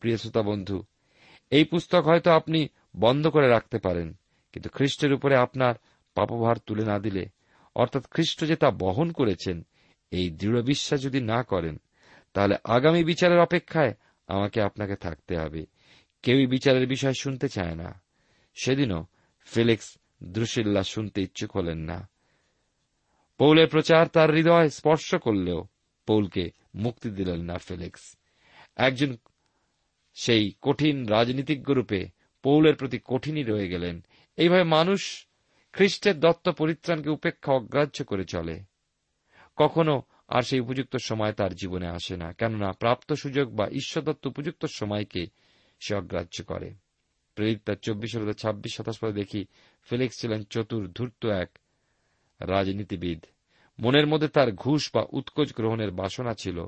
প্রিয় 0.00 0.16
শ্রোতা 0.16 0.42
বন্ধু 0.42 0.84
এই 1.50 1.64
পুস্তক 1.64 2.06
হয়তো 2.06 2.30
আপনি 2.30 2.68
বন্ধ 2.96 3.26
করে 3.26 3.48
রাখতে 3.48 3.78
পারেন, 3.78 4.14
কিন্তু 4.52 4.68
খ্রিস্টের 4.68 5.12
উপরে 5.12 5.36
আপনার 5.36 5.74
পাপভার 6.14 6.56
তুলে 6.58 6.84
না 6.84 6.98
দিলে, 6.98 7.28
অর্থাৎ 7.74 8.06
খ্রিস্ট 8.10 8.44
যে 8.44 8.56
তা 8.56 8.70
বহন 8.70 9.12
করেছেন, 9.12 9.66
এই 10.10 10.30
দৃঢ় 10.30 10.62
বিশ্বাস 10.62 11.02
যদি 11.02 11.20
না 11.20 11.42
করেন, 11.42 11.80
তাহলে 12.32 12.56
আগামী 12.64 13.04
বিচারের 13.04 13.38
অপেক্ষায় 13.38 13.94
আমাকে 14.26 14.62
আপনাকে 14.62 14.96
থাকতে 14.96 15.36
হবে। 15.36 15.66
কেউই 16.22 16.46
বিচারের 16.46 16.86
বিষয় 16.86 17.12
শুনতে 17.12 17.48
চায় 17.48 17.74
না। 17.74 18.02
সেদিনও 18.54 19.06
ফেলিক্স 19.44 19.98
দ্রুশিল্লা 20.22 20.82
শুনতে 20.82 21.22
ইচ্ছুক 21.22 21.56
হলেন 21.56 21.78
না। 21.78 22.08
পৌলের 23.38 23.68
প্রচার 23.68 24.06
তার 24.06 24.30
হৃদয় 24.30 24.68
স্পর্শ 24.68 25.14
করলেও 25.14 25.66
পৌলকে 26.06 26.50
মুক্তি 26.74 27.10
দিলেন 27.10 27.40
না 27.40 27.58
ফেলিক্স। 27.58 28.16
একজন 28.76 29.16
সেই 30.14 30.52
কঠিন 30.62 31.06
রাজনীতিজ্ঞ 31.06 31.74
রূপে 31.74 32.08
পৌলের 32.42 32.74
প্রতি 32.74 33.00
কঠিনই 33.04 33.42
রয়ে 33.42 33.68
গেলেন। 33.68 34.04
এইভাবে 34.36 34.64
মানুষ 34.64 35.26
খ্রিস্টের 35.72 36.20
দত্ত 36.20 36.48
পরিত্রাণকে 36.48 37.10
উপেক্ষা 37.10 37.52
অগ্রাহ্য 37.52 38.04
করে 38.04 38.24
চলে। 38.24 38.60
কখনো 39.56 40.02
আর 40.28 40.42
সেই 40.42 40.60
উপযুক্ত 40.60 40.96
সময় 40.96 41.32
তার 41.32 41.54
জীবনে 41.54 41.86
আসে 41.86 42.16
না, 42.16 42.32
কেননা 42.32 42.72
প্রাপ্ত 42.72 43.12
সুযোগ 43.12 43.56
বা 43.56 43.68
ঈশ্বরদত্ত 43.68 44.26
উপযুক্ত 44.26 44.64
সময়কে 44.64 45.26
সে 45.80 45.94
অগ্রাহ্য 45.94 46.44
করে। 46.44 46.74
প্রেরিত 47.34 47.62
তার 47.66 47.76
চব্বিশ 47.76 48.16
ছাব্বিশ 48.38 48.76
সাতাশ 48.76 48.98
পরে 48.98 49.12
দেখি 49.12 49.44
ফেলিক্স 49.82 50.20
ছিলেন 50.20 50.44
চতুর 50.44 50.88
ধূর্ত 50.88 51.26
এক 51.26 51.58
রাজনীতিবিদ। 52.40 53.24
মনের 53.78 54.06
মধ্যে 54.06 54.28
তার 54.28 54.52
ঘুষ 54.52 54.90
বা 54.94 55.06
উৎকোচ 55.10 55.54
গ্রহণের 55.54 55.90
বাসনা 55.90 56.34
ছিল, 56.34 56.66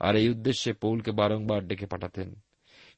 আর 0.00 0.16
এই 0.16 0.28
উদ্দেশ্যে 0.28 0.72
পৌলকে 0.72 1.12
বারংবার 1.12 1.68
ডেকে 1.68 1.86
পাঠাতেন। 1.86 2.34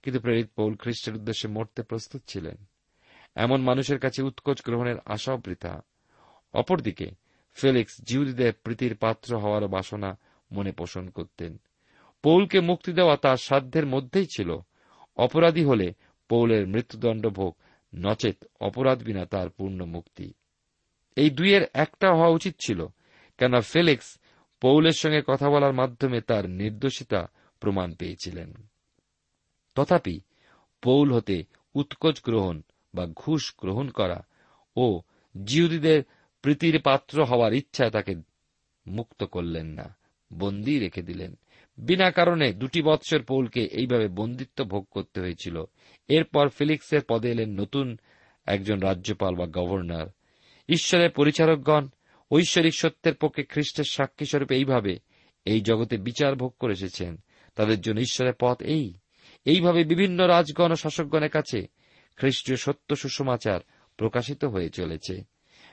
কিন্তু 0.03 0.21
প্রেরিত 0.21 0.51
পৌল 0.57 0.75
খ্রিস্টের 0.75 1.15
উদ্দেশ্যে 1.15 1.49
মরতে 1.49 1.83
প্রস্তুত 1.83 2.23
ছিলেন। 2.27 2.57
এমন 3.35 3.61
মানুষের 3.61 3.99
কাছে 3.99 4.23
উৎকোচ 4.23 4.63
গ্রহণের 4.65 4.97
আশাও 5.05 5.37
বৃথা। 5.37 5.81
অপরদিকে, 6.53 7.11
ফেলিক্স 7.55 8.01
জিউদিদের 8.03 8.53
প্রীতির 8.53 8.97
পাত্র 8.97 9.39
হওয়ার 9.39 9.69
বাসনা 9.69 10.19
মনে 10.53 10.73
পোষণ 10.73 11.09
করতেন। 11.09 11.61
পৌলকে 12.23 12.61
মুক্তি 12.61 12.93
দেওয়া 12.93 13.17
তার 13.17 13.37
সাধ্যের 13.37 13.87
মধ্যেই 13.87 14.27
ছিল। 14.27 14.59
অপরাধী 15.17 15.65
হলে 15.65 15.95
পৌলের 16.29 16.67
মৃত্যুদণ্ড 16.67 17.27
ভোগ, 17.27 17.57
নচেত 17.95 18.45
অপরাধ 18.61 19.03
বিনা 19.03 19.25
তার 19.25 19.51
পূর্ণ 19.51 19.85
মুক্তি। 19.85 20.33
এই 21.17 21.31
দুইয়ের 21.31 21.63
একটা 21.75 22.15
হওয়া 22.15 22.29
উচিত 22.29 22.55
ছিল 22.61 22.87
কেন 23.39 23.61
ফেলিক্স 23.61 24.19
পৌলের 24.61 24.93
সঙ্গে 24.93 25.23
কথা 25.27 25.51
বলার 25.51 25.73
মাধ্যমে 25.73 26.21
তার 26.21 26.51
নির্দোষিতা 26.51 27.29
প্রমাণ 27.61 27.95
পেয়েছিলেন। 27.95 28.55
তথাপি 29.75 30.21
পৌল 30.83 31.13
হতে 31.13 31.45
উৎকোচ 31.75 32.23
গ্রহণ 32.23 32.63
বা 32.95 33.07
ঘুষ 33.07 33.55
গ্রহণ 33.59 33.89
করা 33.89 34.27
ও 34.77 35.01
জিহুদীদের 35.45 36.03
প্রীতির 36.43 36.83
পাত্র 36.83 37.25
হওয়ার 37.25 37.53
ইচ্ছায় 37.53 37.91
তাকে 37.91 38.15
মুক্ত 38.87 39.25
করলেন 39.25 39.67
না, 39.67 39.97
বন্দী 40.33 40.79
রেখে 40.79 41.03
দিলেন। 41.03 41.39
বিনা 41.79 42.11
কারণে 42.11 42.53
দুটি 42.53 42.83
বৎসর 42.83 43.23
পৌলকে 43.23 43.65
এইভাবে 43.65 44.09
বন্দিত্ব 44.09 44.65
ভোগ 44.65 44.87
করতে 44.91 45.21
হয়েছিল। 45.21 45.65
এরপর 46.09 46.49
ফিলিক্সের 46.49 47.01
পদে 47.09 47.31
এলেন 47.31 47.61
নতুন 47.61 47.97
একজন 48.47 48.81
রাজ্যপাল 48.81 49.35
বা 49.35 49.47
গভর্নর। 49.47 50.09
ঈশ্বরের 50.69 51.11
পরিচারকগণ 51.11 51.89
ঐশ্বরিক 52.31 52.75
সত্যের 52.75 53.15
পক্ষে 53.15 53.43
খ্রিস্টের 53.43 53.85
সাক্ষী 53.85 54.25
স্বরূপ 54.25 54.53
এইভাবে 54.53 54.99
এই 55.45 55.61
জগতে 55.61 55.97
বিচার 55.97 56.35
ভোগ 56.35 56.55
করে 56.61 56.73
এসেছেন। 56.73 57.17
তাদের 57.55 57.81
জন্য 57.81 58.01
ঈশ্বরের 58.01 58.33
পথ 58.41 58.63
এই। 58.63 58.95
এইভাবে 59.45 59.85
বিভিন্ন 59.85 60.27
রাজগণ 60.27 60.73
ও 60.73 60.77
শাসকগণের 60.77 61.31
কাছে 61.31 61.67
খ্রিস্টীয় 62.17 62.57
সত্য 62.57 62.97
সুসমাচার 62.97 63.61
প্রকাশিত 63.97 64.45
হয়ে 64.45 64.71
চলেছে। 64.71 65.25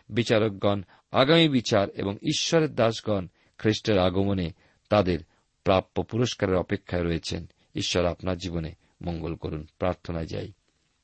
বিচারকগণ, 0.09 0.81
আগামী 1.11 1.49
বিচার 1.49 1.89
এবং 1.89 2.15
ঈশ্বরের 2.15 2.75
দাসগণ 2.75 3.27
খ্রিস্টের 3.57 3.99
আগমনে 3.99 4.51
তাদের 4.89 5.19
প্রাপ্য 5.63 6.03
পুরস্কারের 6.03 6.55
অপেক্ষায় 6.55 7.03
রয়েছেন। 7.03 7.45
ঈশ্বর 7.75 8.05
আপনার 8.05 8.37
জীবনে 8.37 8.73
মঙ্গল 9.01 9.35
করুন। 9.35 9.67
প্রার্থনায় 9.79 10.25
যাই। 10.25 10.51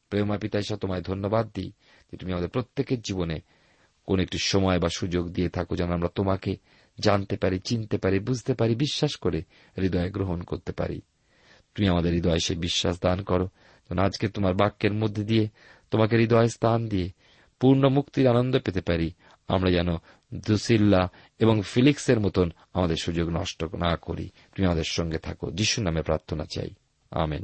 প্রেমা 0.09 0.37
পিতা 0.37 0.75
তোমায় 0.75 1.01
ধন্যবাদ 1.01 1.51
দিই 1.53 1.71
যে 2.11 2.17
তুমি 2.17 2.31
আমাদের 2.31 2.49
প্রত্যেকের 2.49 3.01
জীবনে 3.01 3.39
কোন 4.05 4.19
একটি 4.19 4.37
সময় 4.37 4.79
বা 4.79 4.89
সুযোগ 4.89 5.29
দিয়ে 5.29 5.49
থাকো 5.49 5.75
যেন 5.75 5.91
আমরা 5.91 6.07
তোমাকে 6.15 6.57
জানতে 6.99 7.37
পারি, 7.37 7.59
চিনতে 7.59 7.97
পারি, 7.97 8.19
বুঝতে 8.19 8.53
পারি, 8.53 8.75
বিশ্বাস 8.75 9.15
করে 9.15 9.43
হৃদয়ে 9.77 10.11
গ্রহণ 10.11 10.41
করতে 10.41 10.71
পারি। 10.71 11.01
তুমি 11.75 11.87
আমাদের 11.87 12.13
হৃদয়ে 12.13 12.39
সে 12.39 12.55
বিশ্বাস 12.55 12.97
দান 13.01 13.21
করো। 13.21 13.45
যেন 13.89 13.99
আজকে 13.99 14.27
তোমার 14.27 14.53
বাক্যের 14.53 14.93
মধ্যে 14.93 15.23
দিয়ে, 15.23 15.49
তোমাকে 15.91 16.17
হৃদয় 16.17 16.47
স্থান 16.47 16.87
দিয়ে, 16.87 17.11
পূর্ণ 17.59 17.89
মুক্তির 17.89 18.27
আনন্দ 18.27 18.59
পেতে 18.59 18.81
পারি। 18.81 19.11
আমরা 19.47 19.71
যেন 19.71 19.97
দুসিল্লা 20.33 21.09
এবং 21.39 21.61
ফিলিক্সের 21.61 22.19
মতন 22.19 22.51
আমাদের 22.73 22.95
সুযোগ 22.95 23.29
নষ্ট 23.29 23.63
না 23.63 23.95
করি। 23.95 24.29
তুমি 24.55 24.65
আমাদের 24.65 24.83
সঙ্গে 24.83 25.17
থাকো। 25.17 25.51
যিশুর 25.51 25.83
নামে 25.83 26.01
প্রার্থনা 26.01 26.45
চাই। 26.45 26.69
আমেন। 27.11 27.43